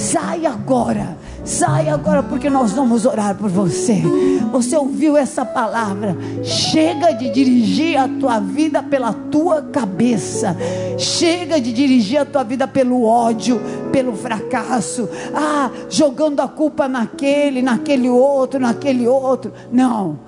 Sai 0.00 0.46
agora. 0.46 1.18
Sai 1.44 1.90
agora 1.90 2.22
porque 2.22 2.48
nós 2.48 2.72
vamos 2.72 3.04
orar 3.04 3.34
por 3.34 3.50
você. 3.50 4.02
Você 4.50 4.74
ouviu 4.74 5.14
essa 5.14 5.44
palavra? 5.44 6.16
Chega 6.42 7.12
de 7.12 7.30
dirigir 7.30 7.98
a 7.98 8.08
tua 8.08 8.40
vida 8.40 8.82
pela 8.82 9.12
tua 9.12 9.60
cabeça. 9.60 10.56
Chega 10.96 11.60
de 11.60 11.70
dirigir 11.72 12.18
a 12.18 12.24
tua 12.24 12.42
vida 12.42 12.66
pelo 12.66 13.04
ódio, 13.04 13.60
pelo 13.92 14.16
fracasso. 14.16 15.06
Ah, 15.34 15.70
jogando 15.90 16.40
a 16.40 16.48
culpa 16.48 16.88
naquele, 16.88 17.60
naquele 17.60 18.08
outro, 18.08 18.58
naquele 18.58 19.06
outro. 19.06 19.52
Não. 19.70 20.18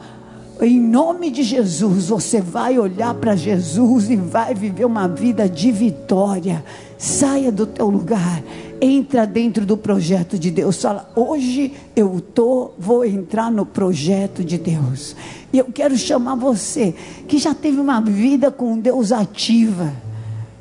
Em 0.61 0.79
nome 0.79 1.31
de 1.31 1.43
Jesus, 1.43 2.09
você 2.09 2.41
vai 2.41 2.79
olhar 2.79 3.15
para 3.15 3.35
Jesus 3.35 4.11
e 4.11 4.17
vai 4.17 4.55
viver 4.55 4.85
uma 4.85 5.09
vida 5.09 5.49
de 5.49 5.73
vitória. 5.73 6.63
Saia 6.99 7.51
do 7.51 7.67
teu 7.67 7.89
lugar, 7.89 8.41
entra 8.83 9.25
dentro 9.25 9.65
do 9.65 9.77
projeto 9.77 10.37
de 10.37 10.51
Deus. 10.51 10.83
Fala, 10.83 11.09
hoje 11.15 11.73
eu 11.95 12.21
tô, 12.21 12.73
vou 12.77 13.05
entrar 13.05 13.49
no 13.49 13.65
projeto 13.65 14.43
de 14.43 14.59
Deus. 14.59 15.15
E 15.53 15.59
eu 15.59 15.67
quero 15.67 15.97
chamar 15.97 16.35
você 16.35 16.93
que 17.29 17.39
já 17.39 17.55
teve 17.55 17.79
uma 17.79 18.01
vida 18.01 18.51
com 18.51 18.77
Deus 18.77 19.13
ativa. 19.13 19.93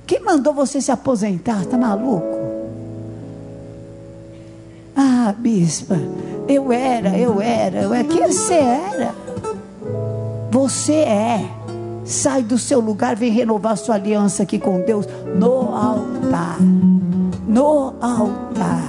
Quem 0.05 0.19
mandou 0.19 0.53
você 0.53 0.79
se 0.79 0.91
aposentar? 0.91 1.65
Tá 1.65 1.75
maluco? 1.77 2.39
Ah, 4.95 5.33
bispa, 5.35 5.97
eu 6.47 6.71
era, 6.71 7.17
eu 7.17 7.41
era, 7.41 7.81
eu 7.81 7.93
era. 7.93 8.03
Quem 8.03 8.27
você 8.27 8.53
era? 8.53 9.15
Você 10.51 10.93
é. 10.93 11.60
Sai 12.11 12.43
do 12.43 12.57
seu 12.57 12.81
lugar, 12.81 13.15
vem 13.15 13.31
renovar 13.31 13.77
sua 13.77 13.95
aliança 13.95 14.43
aqui 14.43 14.59
com 14.59 14.81
Deus 14.81 15.07
no 15.33 15.73
altar. 15.73 16.57
No 17.47 17.93
altar. 18.01 18.83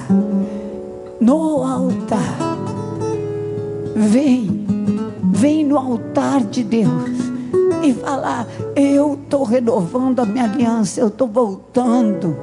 No 1.21 1.63
altar. 1.63 2.59
Vem. 3.95 4.67
Vem 5.23 5.65
no 5.65 5.79
altar 5.79 6.41
de 6.41 6.65
Deus 6.65 7.13
e 7.85 7.95
falar: 7.95 8.45
Eu 8.75 9.15
estou 9.15 9.45
renovando 9.45 10.19
a 10.19 10.27
minha 10.27 10.43
aliança, 10.43 11.01
eu 11.01 11.07
estou 11.07 11.29
voltando 11.29 12.37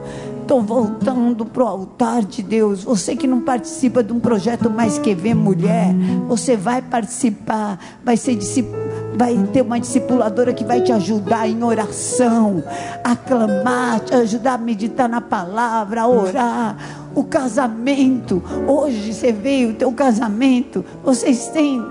estou 0.49 0.63
voltando 0.63 1.45
para 1.45 1.63
o 1.63 1.67
altar 1.67 2.23
de 2.23 2.41
Deus. 2.41 2.83
Você 2.83 3.15
que 3.15 3.27
não 3.27 3.39
participa 3.39 4.01
de 4.01 4.11
um 4.11 4.19
projeto 4.19 4.67
mais 4.67 4.97
que 4.97 5.13
vê 5.13 5.35
mulher, 5.35 5.93
você 6.27 6.57
vai 6.57 6.81
participar, 6.81 7.79
vai 8.03 8.17
ser 8.17 8.33
vai 9.19 9.35
ter 9.51 9.61
uma 9.61 9.77
discipuladora 9.77 10.53
que 10.53 10.63
vai 10.63 10.79
te 10.79 10.93
ajudar 10.93 11.45
em 11.45 11.61
oração, 11.61 12.63
a 13.03 13.17
clamar, 13.17 13.99
te 13.99 14.15
ajudar 14.15 14.53
a 14.53 14.57
meditar 14.57 15.09
na 15.09 15.19
palavra, 15.19 16.03
a 16.03 16.07
orar. 16.07 16.77
O 17.13 17.25
casamento, 17.25 18.41
hoje 18.65 19.13
você 19.13 19.33
veio, 19.33 19.71
o 19.71 19.73
teu 19.73 19.91
casamento, 19.91 20.85
vocês 21.03 21.49
têm 21.49 21.83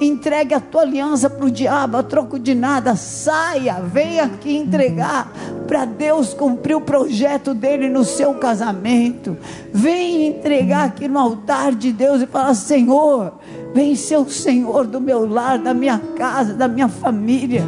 Entregue 0.00 0.52
a 0.52 0.60
tua 0.60 0.82
aliança 0.82 1.30
para 1.30 1.46
o 1.46 1.50
diabo, 1.50 1.96
a 1.96 2.02
troco 2.02 2.38
de 2.38 2.54
nada. 2.54 2.94
Saia, 2.96 3.80
venha 3.80 4.24
aqui 4.24 4.54
entregar 4.54 5.32
para 5.66 5.86
Deus 5.86 6.34
cumprir 6.34 6.74
o 6.74 6.82
projeto 6.82 7.54
dele 7.54 7.88
no 7.88 8.04
seu 8.04 8.34
casamento. 8.34 9.38
Venha 9.72 10.28
entregar 10.28 10.84
aqui 10.84 11.08
no 11.08 11.18
altar 11.18 11.74
de 11.74 11.92
Deus 11.92 12.20
e 12.20 12.26
falar: 12.26 12.52
Senhor, 12.54 13.38
vem 13.74 13.94
ser 13.94 14.16
o 14.16 14.28
Senhor 14.28 14.86
do 14.86 15.00
meu 15.00 15.26
lar, 15.26 15.58
da 15.58 15.74
minha 15.74 15.98
casa, 16.16 16.54
da 16.54 16.68
minha 16.68 16.88
família. 16.88 17.62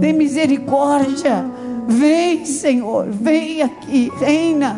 Tem 0.00 0.12
misericórdia. 0.12 1.44
Vem, 1.86 2.44
Senhor, 2.44 3.06
vem 3.10 3.62
aqui, 3.62 4.10
reina. 4.18 4.76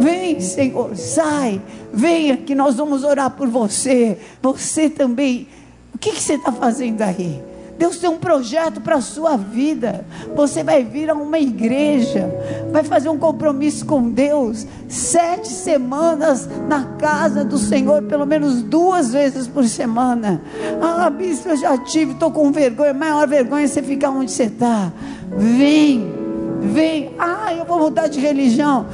Vem, 0.00 0.40
Senhor, 0.40 0.96
sai. 0.96 1.60
Venha 1.92 2.36
que 2.36 2.54
nós 2.54 2.76
vamos 2.76 3.04
orar 3.04 3.30
por 3.30 3.48
você. 3.48 4.18
Você 4.42 4.88
também 4.88 5.46
o 5.94 5.98
que, 5.98 6.10
que 6.10 6.20
você 6.20 6.34
está 6.34 6.50
fazendo 6.50 7.00
aí? 7.02 7.40
Deus 7.78 7.98
tem 7.98 8.08
um 8.08 8.18
projeto 8.18 8.80
para 8.80 8.96
a 8.96 9.00
sua 9.00 9.36
vida. 9.36 10.04
Você 10.34 10.62
vai 10.62 10.84
vir 10.84 11.10
a 11.10 11.14
uma 11.14 11.38
igreja, 11.38 12.30
vai 12.70 12.84
fazer 12.84 13.08
um 13.08 13.18
compromisso 13.18 13.84
com 13.84 14.10
Deus, 14.10 14.66
sete 14.88 15.48
semanas 15.48 16.48
na 16.68 16.84
casa 16.98 17.44
do 17.44 17.58
Senhor, 17.58 18.02
pelo 18.02 18.26
menos 18.26 18.62
duas 18.62 19.12
vezes 19.12 19.48
por 19.48 19.64
semana. 19.64 20.40
Ah, 20.80 21.10
bispo, 21.10 21.48
eu 21.48 21.56
já 21.56 21.76
tive, 21.78 22.12
estou 22.12 22.30
com 22.30 22.52
vergonha. 22.52 22.90
A 22.90 22.94
maior 22.94 23.26
vergonha 23.26 23.64
é 23.64 23.68
você 23.68 23.82
ficar 23.82 24.10
onde 24.10 24.30
você 24.30 24.44
está. 24.44 24.92
Vem, 25.36 26.12
vem. 26.60 27.14
Ah, 27.18 27.52
eu 27.54 27.64
vou 27.64 27.78
mudar 27.78 28.06
de 28.06 28.20
religião. 28.20 28.86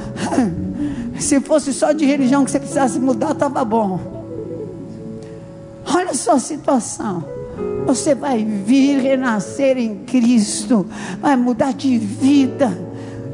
Se 1.19 1.39
fosse 1.39 1.71
só 1.71 1.91
de 1.91 2.03
religião 2.03 2.43
que 2.43 2.49
você 2.49 2.59
precisasse 2.59 2.99
mudar, 2.99 3.31
estava 3.31 3.63
bom. 3.63 3.99
Olha 5.93 6.11
a 6.11 6.15
sua 6.15 6.39
situação. 6.39 7.40
Você 7.85 8.15
vai 8.15 8.43
vir 8.43 8.99
renascer 8.99 9.77
em 9.77 9.95
Cristo, 10.05 10.85
vai 11.19 11.35
mudar 11.35 11.73
de 11.73 11.97
vida. 11.97 12.71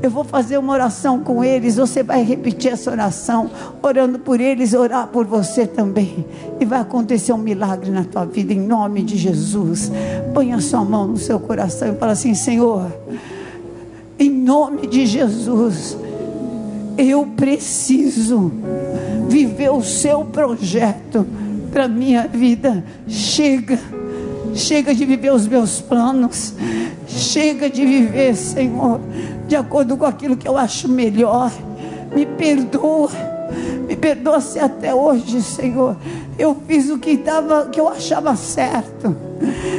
Eu 0.01 0.11
vou 0.11 0.23
fazer 0.23 0.57
uma 0.57 0.73
oração 0.73 1.19
com 1.19 1.43
eles, 1.43 1.75
você 1.75 2.03
vai 2.03 2.23
repetir 2.23 2.71
essa 2.71 2.91
oração, 2.91 3.49
orando 3.81 4.19
por 4.19 4.39
eles, 4.39 4.73
orar 4.73 5.07
por 5.07 5.25
você 5.25 5.65
também. 5.65 6.25
E 6.59 6.65
vai 6.65 6.79
acontecer 6.79 7.33
um 7.33 7.37
milagre 7.37 7.89
na 7.89 8.03
tua 8.03 8.25
vida, 8.25 8.53
em 8.53 8.59
nome 8.59 9.01
de 9.01 9.17
Jesus. 9.17 9.91
Põe 10.33 10.53
a 10.53 10.61
sua 10.61 10.83
mão 10.85 11.07
no 11.07 11.17
seu 11.17 11.39
coração 11.39 11.93
e 11.93 11.97
fala 11.97 12.11
assim: 12.11 12.33
Senhor, 12.35 12.91
em 14.19 14.29
nome 14.29 14.87
de 14.87 15.05
Jesus, 15.05 15.97
eu 16.97 17.25
preciso 17.35 18.51
viver 19.27 19.71
o 19.71 19.83
seu 19.83 20.25
projeto 20.25 21.25
para 21.71 21.87
minha 21.87 22.27
vida. 22.27 22.83
Chega 23.07 23.79
Chega 24.57 24.93
de 24.93 25.05
viver 25.05 25.31
os 25.31 25.47
meus 25.47 25.79
planos. 25.79 26.53
Chega 27.07 27.69
de 27.69 27.85
viver, 27.85 28.35
Senhor, 28.35 28.99
de 29.47 29.55
acordo 29.55 29.95
com 29.95 30.05
aquilo 30.05 30.35
que 30.35 30.47
eu 30.47 30.57
acho 30.57 30.89
melhor. 30.89 31.51
Me 32.13 32.25
perdoa. 32.25 33.11
Me 33.87 33.95
perdoa 33.95 34.41
se 34.41 34.59
até 34.59 34.93
hoje, 34.93 35.41
Senhor, 35.41 35.95
eu 36.37 36.57
fiz 36.67 36.89
o 36.89 36.97
que, 36.97 37.17
tava, 37.17 37.67
que 37.67 37.79
eu 37.79 37.87
achava 37.87 38.35
certo. 38.35 39.15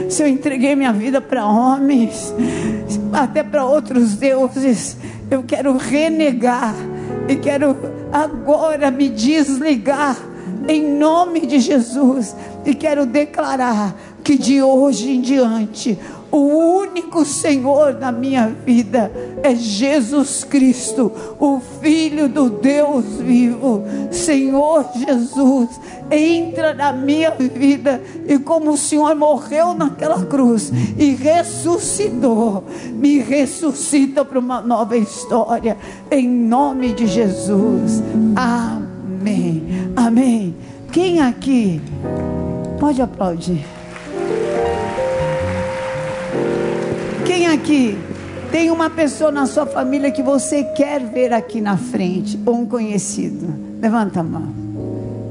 Se 0.09 0.23
eu 0.23 0.29
entreguei 0.29 0.75
minha 0.75 0.93
vida 0.93 1.21
para 1.21 1.45
homens, 1.45 2.33
até 3.12 3.43
para 3.43 3.67
outros 3.67 4.14
deuses, 4.14 4.97
eu 5.31 5.43
quero 5.43 5.77
renegar 5.77 6.75
e 7.29 7.37
quero 7.37 7.77
agora 8.11 8.91
me 8.91 9.11
desligar 9.11 10.17
em 10.67 10.97
nome 10.97 11.47
de 11.47 11.59
Jesus 11.59 12.35
e 12.64 12.75
quero 12.75 13.05
declarar 13.07 13.95
que 14.29 14.37
de 14.37 14.62
hoje 14.62 15.11
em 15.11 15.23
diante 15.23 15.99
o 16.31 16.37
único 16.37 17.25
Senhor 17.25 17.95
na 17.95 18.12
minha 18.12 18.47
vida 18.49 19.11
é 19.43 19.55
Jesus 19.55 20.45
Cristo, 20.45 21.11
o 21.41 21.59
Filho 21.81 22.29
do 22.29 22.51
Deus 22.51 23.07
vivo. 23.23 23.83
Senhor 24.11 24.85
Jesus, 24.95 25.81
entra 26.11 26.75
na 26.75 26.93
minha 26.93 27.31
vida 27.31 28.03
e 28.27 28.38
como 28.38 28.73
o 28.73 28.77
Senhor 28.77 29.14
morreu 29.14 29.73
naquela 29.73 30.23
cruz 30.27 30.71
e 30.99 31.14
ressuscitou, 31.14 32.64
me 32.93 33.21
ressuscita 33.21 34.27
para 34.27 34.38
uma 34.38 34.61
nova 34.61 34.95
história, 34.95 35.75
em 36.11 36.29
nome 36.29 36.93
de 36.93 37.07
Jesus. 37.07 38.03
Amém. 38.37 39.62
Amém. 39.97 40.55
Quem 40.93 41.19
aqui 41.19 41.81
pode 42.79 43.01
aplaudir? 43.01 43.78
Aqui 47.49 47.97
tem 48.53 48.71
uma 48.71 48.91
pessoa 48.91 49.33
na 49.33 49.47
sua 49.47 49.65
família 49.65 50.11
que 50.11 50.23
você 50.23 50.63
quer 50.63 51.01
ver 51.01 51.33
aqui 51.33 51.63
na 51.63 51.79
frente, 51.79 52.39
ou 52.45 52.55
um 52.55 52.67
conhecido? 52.67 53.47
Levanta 53.81 54.21
a 54.21 54.23
mão. 54.23 54.53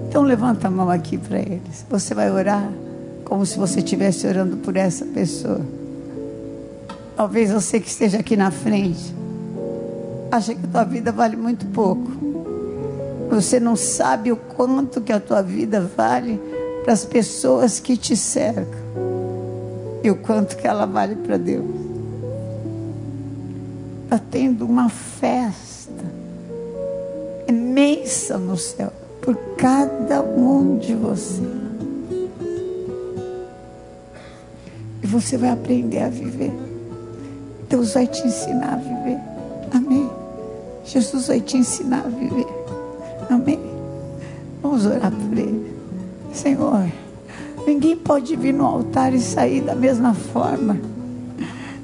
Então 0.09 0.23
levanta 0.23 0.67
a 0.67 0.71
mão 0.71 0.89
aqui 0.89 1.15
para 1.15 1.37
eles. 1.37 1.85
Você 1.87 2.15
vai 2.15 2.31
orar 2.31 2.71
como 3.23 3.45
se 3.45 3.59
você 3.59 3.79
estivesse 3.79 4.25
orando 4.25 4.57
por 4.57 4.75
essa 4.75 5.05
pessoa. 5.05 5.61
Talvez 7.15 7.51
você 7.51 7.79
que 7.79 7.87
esteja 7.87 8.17
aqui 8.17 8.35
na 8.35 8.49
frente 8.49 9.13
acha 10.31 10.55
que 10.55 10.65
a 10.65 10.69
tua 10.69 10.83
vida 10.85 11.11
vale 11.11 11.35
muito 11.35 11.67
pouco. 11.67 12.11
Você 13.29 13.59
não 13.59 13.75
sabe 13.75 14.31
o 14.31 14.37
quanto 14.37 15.01
que 15.01 15.13
a 15.13 15.19
tua 15.19 15.43
vida 15.43 15.87
vale 15.95 16.41
para 16.83 16.93
as 16.93 17.05
pessoas 17.05 17.79
que 17.79 17.95
te 17.95 18.15
cercam 18.15 18.87
e 20.03 20.09
o 20.09 20.15
quanto 20.15 20.57
que 20.57 20.65
ela 20.67 20.87
vale 20.87 21.15
para 21.15 21.37
Deus 21.37 21.86
está 24.07 24.17
tendo 24.17 24.65
uma 24.65 24.87
festa 24.87 25.91
imensa 27.45 28.37
no 28.37 28.55
céu 28.55 28.91
por 29.21 29.35
cada 29.57 30.21
um 30.21 30.77
de 30.77 30.95
você. 30.95 31.41
E 35.03 35.07
você 35.07 35.35
vai 35.35 35.49
aprender 35.49 36.03
a 36.03 36.07
viver. 36.07 36.53
Deus 37.67 37.95
vai 37.95 38.07
te 38.07 38.25
ensinar 38.25 38.75
a 38.75 38.77
viver. 38.77 39.19
Amém. 39.73 40.09
Jesus 40.85 41.27
vai 41.27 41.41
te 41.41 41.57
ensinar 41.57 42.05
a 42.05 42.09
viver. 42.09 42.47
Amém. 43.29 43.59
Vamos 44.61 44.85
orar 44.85 45.11
por 45.11 45.37
Ele. 45.37 45.69
Senhor, 46.33 46.89
ninguém 47.67 47.97
pode 47.97 48.37
vir 48.37 48.53
no 48.53 48.65
altar 48.65 49.13
e 49.13 49.19
sair 49.19 49.59
da 49.59 49.75
mesma 49.75 50.13
forma. 50.13 50.77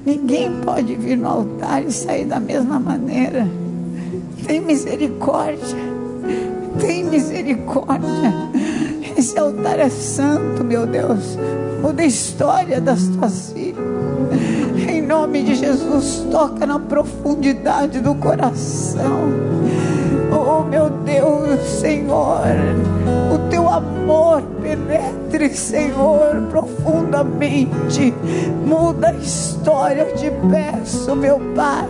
Ninguém 0.06 0.52
pode 0.66 0.96
vir 0.96 1.18
no 1.18 1.28
altar 1.28 1.84
e 1.84 1.92
sair 1.92 2.26
da 2.26 2.40
mesma 2.40 2.80
maneira. 2.80 3.48
Tem 4.46 4.60
misericórdia. 4.60 5.78
Tem 6.80 7.06
misericórdia. 7.06 8.34
Esse 9.18 9.40
altar 9.40 9.80
é 9.80 9.90
santo, 9.90 10.64
meu 10.64 10.86
Deus. 10.86 11.38
Muda 11.82 12.04
a 12.04 12.06
história 12.06 12.82
das 12.82 13.08
tuas 13.08 13.54
filhas. 13.54 13.78
Em 14.90 15.02
nome 15.02 15.44
de 15.44 15.56
Jesus, 15.56 16.26
toca 16.30 16.66
na 16.66 16.80
profundidade 16.80 18.00
do 18.02 18.14
coração. 18.16 19.30
Oh, 20.32 20.64
meu 20.64 20.90
Deus, 20.90 21.62
Senhor, 21.80 22.42
o 23.34 23.50
teu 23.50 23.70
amor 23.70 24.42
penetre, 25.44 25.56
Senhor, 25.56 26.48
profundamente. 26.50 28.14
Muda 28.66 29.10
a 29.10 29.14
história, 29.14 30.02
eu 30.02 30.16
te 30.16 30.32
peço, 30.50 31.16
meu 31.16 31.40
Pai. 31.56 31.88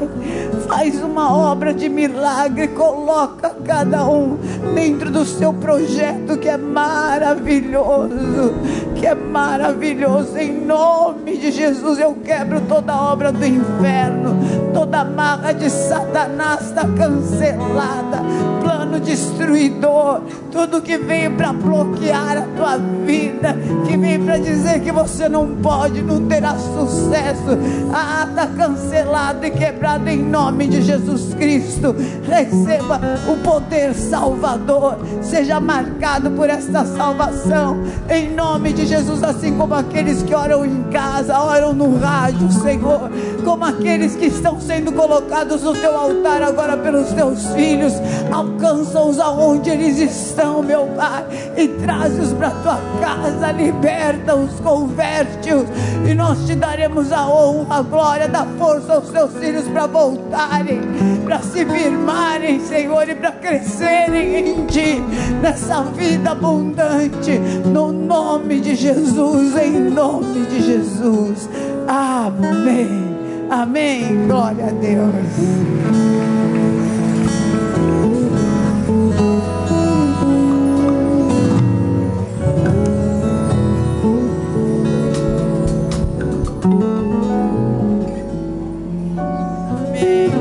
Faz 0.67 1.01
uma 1.03 1.33
obra 1.35 1.73
de 1.73 1.87
milagre, 1.89 2.69
coloca 2.69 3.49
cada 3.65 4.05
um 4.05 4.37
dentro 4.73 5.11
do 5.11 5.25
seu 5.25 5.53
projeto 5.53 6.37
que 6.37 6.49
é 6.49 6.57
maravilhoso, 6.57 8.53
que 8.95 9.05
é 9.05 9.13
maravilhoso. 9.13 10.37
Em 10.37 10.65
nome 10.65 11.37
de 11.37 11.51
Jesus, 11.51 11.99
eu 11.99 12.15
quebro 12.15 12.61
toda 12.61 12.95
obra 12.95 13.31
do 13.31 13.45
inferno, 13.45 14.37
toda 14.73 15.05
marra 15.05 15.53
de 15.53 15.69
Satanás 15.69 16.67
está 16.67 16.87
cancelada. 16.87 18.21
Plano 18.61 18.99
destruidor, 18.99 20.21
tudo 20.51 20.81
que 20.81 20.97
veio 20.97 21.31
para 21.31 21.51
bloquear 21.51 22.37
a 22.37 22.41
tua 22.55 22.77
vida, 22.77 23.55
que 23.85 23.97
veio 23.97 24.23
para 24.23 24.37
dizer 24.37 24.79
que 24.81 24.91
você 24.91 25.27
não 25.27 25.47
pode, 25.55 26.01
não 26.01 26.25
terá 26.25 26.55
sucesso, 26.57 27.57
ah, 27.93 28.25
está 28.29 28.47
cancelado 28.47 29.45
e 29.45 29.51
quebrado 29.51 30.09
em 30.09 30.23
nome 30.23 30.67
de 30.67 30.81
Jesus 30.81 31.33
Cristo. 31.33 31.95
Receba 32.27 32.99
o 33.27 33.37
poder 33.37 33.93
salvador, 33.93 34.97
seja 35.21 35.59
marcado 35.59 36.31
por 36.31 36.49
esta 36.49 36.85
salvação, 36.85 37.83
em 38.09 38.33
nome 38.33 38.73
de 38.73 38.85
Jesus, 38.85 39.21
assim 39.23 39.57
como 39.57 39.73
aqueles 39.73 40.23
que 40.23 40.33
oram 40.33 40.65
em 40.65 40.83
casa, 40.83 41.37
oram 41.39 41.73
no 41.73 41.97
rádio, 41.97 42.51
Senhor, 42.51 43.11
como 43.43 43.65
aqueles 43.65 44.15
que 44.15 44.25
estão 44.25 44.59
sendo 44.63 44.91
colocados 44.91 45.61
no 45.63 45.73
teu 45.73 45.95
altar 45.95 46.41
agora 46.41 46.77
pelos 46.77 47.11
teus 47.11 47.45
filhos, 47.53 47.93
alcança-os 48.31 49.19
aonde 49.19 49.69
eles 49.69 49.97
estão, 49.99 50.63
meu 50.63 50.87
Pai, 50.95 51.25
e 51.57 51.67
traz-os 51.67 52.33
para 52.33 52.49
tua 52.49 52.79
casa, 52.99 53.51
liberta-os, 53.51 54.59
converte-os, 54.59 55.65
e 56.09 56.13
nós 56.13 56.45
te 56.45 56.55
daremos 56.55 57.11
a 57.11 57.27
honra, 57.27 57.77
a 57.77 57.81
glória, 57.81 58.27
da 58.27 58.45
força 58.57 58.93
aos 58.93 59.09
teus 59.09 59.33
filhos 59.37 59.67
para 59.67 59.87
voltarem, 59.87 60.81
para 61.25 61.39
se 61.39 61.65
firmarem, 61.65 62.59
Senhor, 62.59 63.07
e 63.09 63.15
para 63.15 63.31
crescerem 63.31 64.35
em 64.35 64.65
Ti, 64.65 65.01
nessa 65.41 65.83
vida 65.83 66.31
abundante, 66.31 67.37
no 67.65 67.91
nome 67.91 68.59
de 68.59 68.75
Jesus, 68.75 69.55
em 69.57 69.79
nome 69.89 70.45
de 70.47 70.61
Jesus. 70.61 71.49
Amém. 71.87 73.12
Amém. 73.53 74.25
Glória 74.25 74.65
a 74.65 74.71
Deus. 74.71 75.13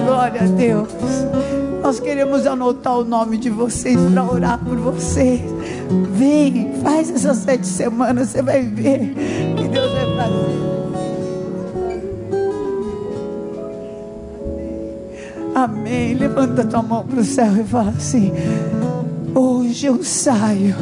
Glória 0.07 0.41
a 0.41 0.47
Deus. 0.47 0.89
Nós 1.83 2.01
queremos 2.01 2.47
anotar 2.47 2.97
o 2.97 3.05
nome 3.05 3.37
de 3.37 3.51
vocês 3.51 4.01
para 4.11 4.25
orar 4.25 4.59
por 4.65 4.79
vocês. 4.79 5.43
Vem, 6.13 6.73
faz 6.83 7.11
essas 7.11 7.37
sete 7.37 7.67
semanas, 7.67 8.31
você 8.31 8.41
vai 8.41 8.63
ver 8.63 9.15
Amém. 15.63 16.15
Levanta 16.15 16.65
tua 16.65 16.83
mão 16.83 17.07
para 17.07 17.21
o 17.21 17.25
céu 17.25 17.57
e 17.57 17.63
fala 17.63 17.91
assim: 17.91 18.33
Hoje 19.33 19.87
eu 19.87 20.03
saio 20.03 20.75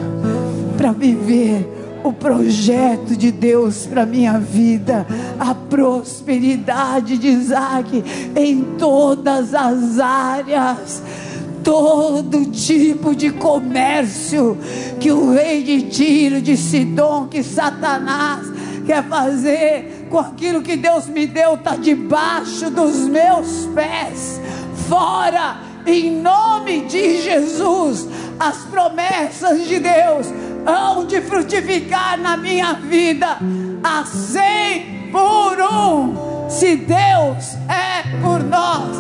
para 0.79 0.91
viver 0.93 2.01
o 2.03 2.15
projeto 2.15 3.15
de 3.15 3.31
Deus 3.31 3.85
para 3.85 4.07
minha 4.07 4.39
vida, 4.39 5.07
a 5.39 5.55
prosperidade 5.55 7.19
de 7.19 7.29
Isaac 7.29 8.03
em 8.35 8.63
todas 8.79 9.55
as 9.55 9.99
áreas. 9.99 11.03
Todo 11.63 12.47
tipo 12.47 13.15
de 13.15 13.33
comércio 13.33 14.57
que 14.99 15.13
o 15.13 15.35
rei 15.35 15.63
de 15.63 15.91
Tiro, 15.91 16.41
de 16.41 16.57
Sidom, 16.57 17.27
que 17.27 17.43
Satanás 17.43 18.47
quer 18.87 19.05
fazer 19.05 20.07
com 20.09 20.19
aquilo 20.19 20.63
que 20.63 20.75
Deus 20.75 21.07
me 21.07 21.27
deu, 21.27 21.57
está 21.57 21.77
debaixo 21.77 22.71
dos 22.71 22.97
meus 23.07 23.67
pés. 23.75 24.41
Fora, 24.91 25.59
em 25.87 26.21
nome 26.21 26.81
de 26.87 27.23
Jesus, 27.23 28.09
as 28.41 28.57
promessas 28.65 29.69
de 29.69 29.79
Deus 29.79 30.27
hão 30.67 31.07
de 31.07 31.21
frutificar 31.21 32.19
na 32.19 32.37
minha 32.37 32.73
vida 32.73 33.39
a 33.85 34.05
cem 34.05 35.09
por 35.13 35.61
um. 35.61 36.49
Se 36.51 36.75
Deus 36.75 37.55
é 37.69 38.03
por 38.21 38.43
nós, 38.43 38.97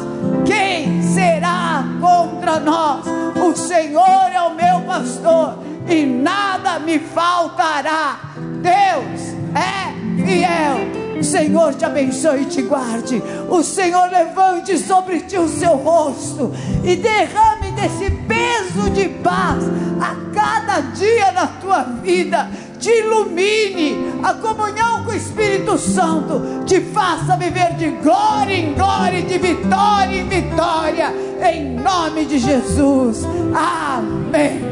quem 0.46 1.02
será 1.02 1.84
contra 2.00 2.60
nós? 2.60 3.04
O 3.44 3.56
Senhor 3.56 4.30
é 4.32 4.40
o 4.42 4.54
meu 4.54 4.82
pastor 4.86 5.58
e 5.88 6.06
nada 6.06 6.78
me 6.78 7.00
faltará. 7.00 8.16
Deus 8.62 9.34
é 9.56 10.24
fiel. 10.24 10.99
O 11.20 11.24
Senhor 11.24 11.74
te 11.74 11.84
abençoe 11.84 12.42
e 12.42 12.46
te 12.46 12.62
guarde. 12.62 13.22
O 13.50 13.62
Senhor 13.62 14.10
levante 14.10 14.78
sobre 14.78 15.20
ti 15.20 15.36
o 15.36 15.46
seu 15.46 15.76
rosto 15.76 16.50
e 16.82 16.96
derrame 16.96 17.72
desse 17.72 18.10
peso 18.26 18.88
de 18.88 19.06
paz 19.22 19.64
a 20.00 20.16
cada 20.34 20.80
dia 20.80 21.30
na 21.32 21.46
tua 21.46 21.82
vida. 21.82 22.48
Te 22.78 22.88
ilumine, 22.88 24.18
a 24.22 24.32
comunhão 24.32 25.04
com 25.04 25.10
o 25.10 25.14
Espírito 25.14 25.76
Santo 25.76 26.64
te 26.64 26.80
faça 26.80 27.36
viver 27.36 27.74
de 27.74 27.90
glória 28.02 28.54
em 28.54 28.72
glória, 28.72 29.20
de 29.20 29.36
vitória 29.36 30.16
em 30.16 30.26
vitória, 30.26 31.12
em 31.52 31.74
nome 31.74 32.24
de 32.24 32.38
Jesus. 32.38 33.26
Amém. 33.54 34.62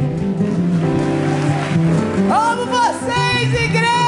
Amo 2.31 2.65
vocês, 2.65 3.65
igreja. 3.65 4.08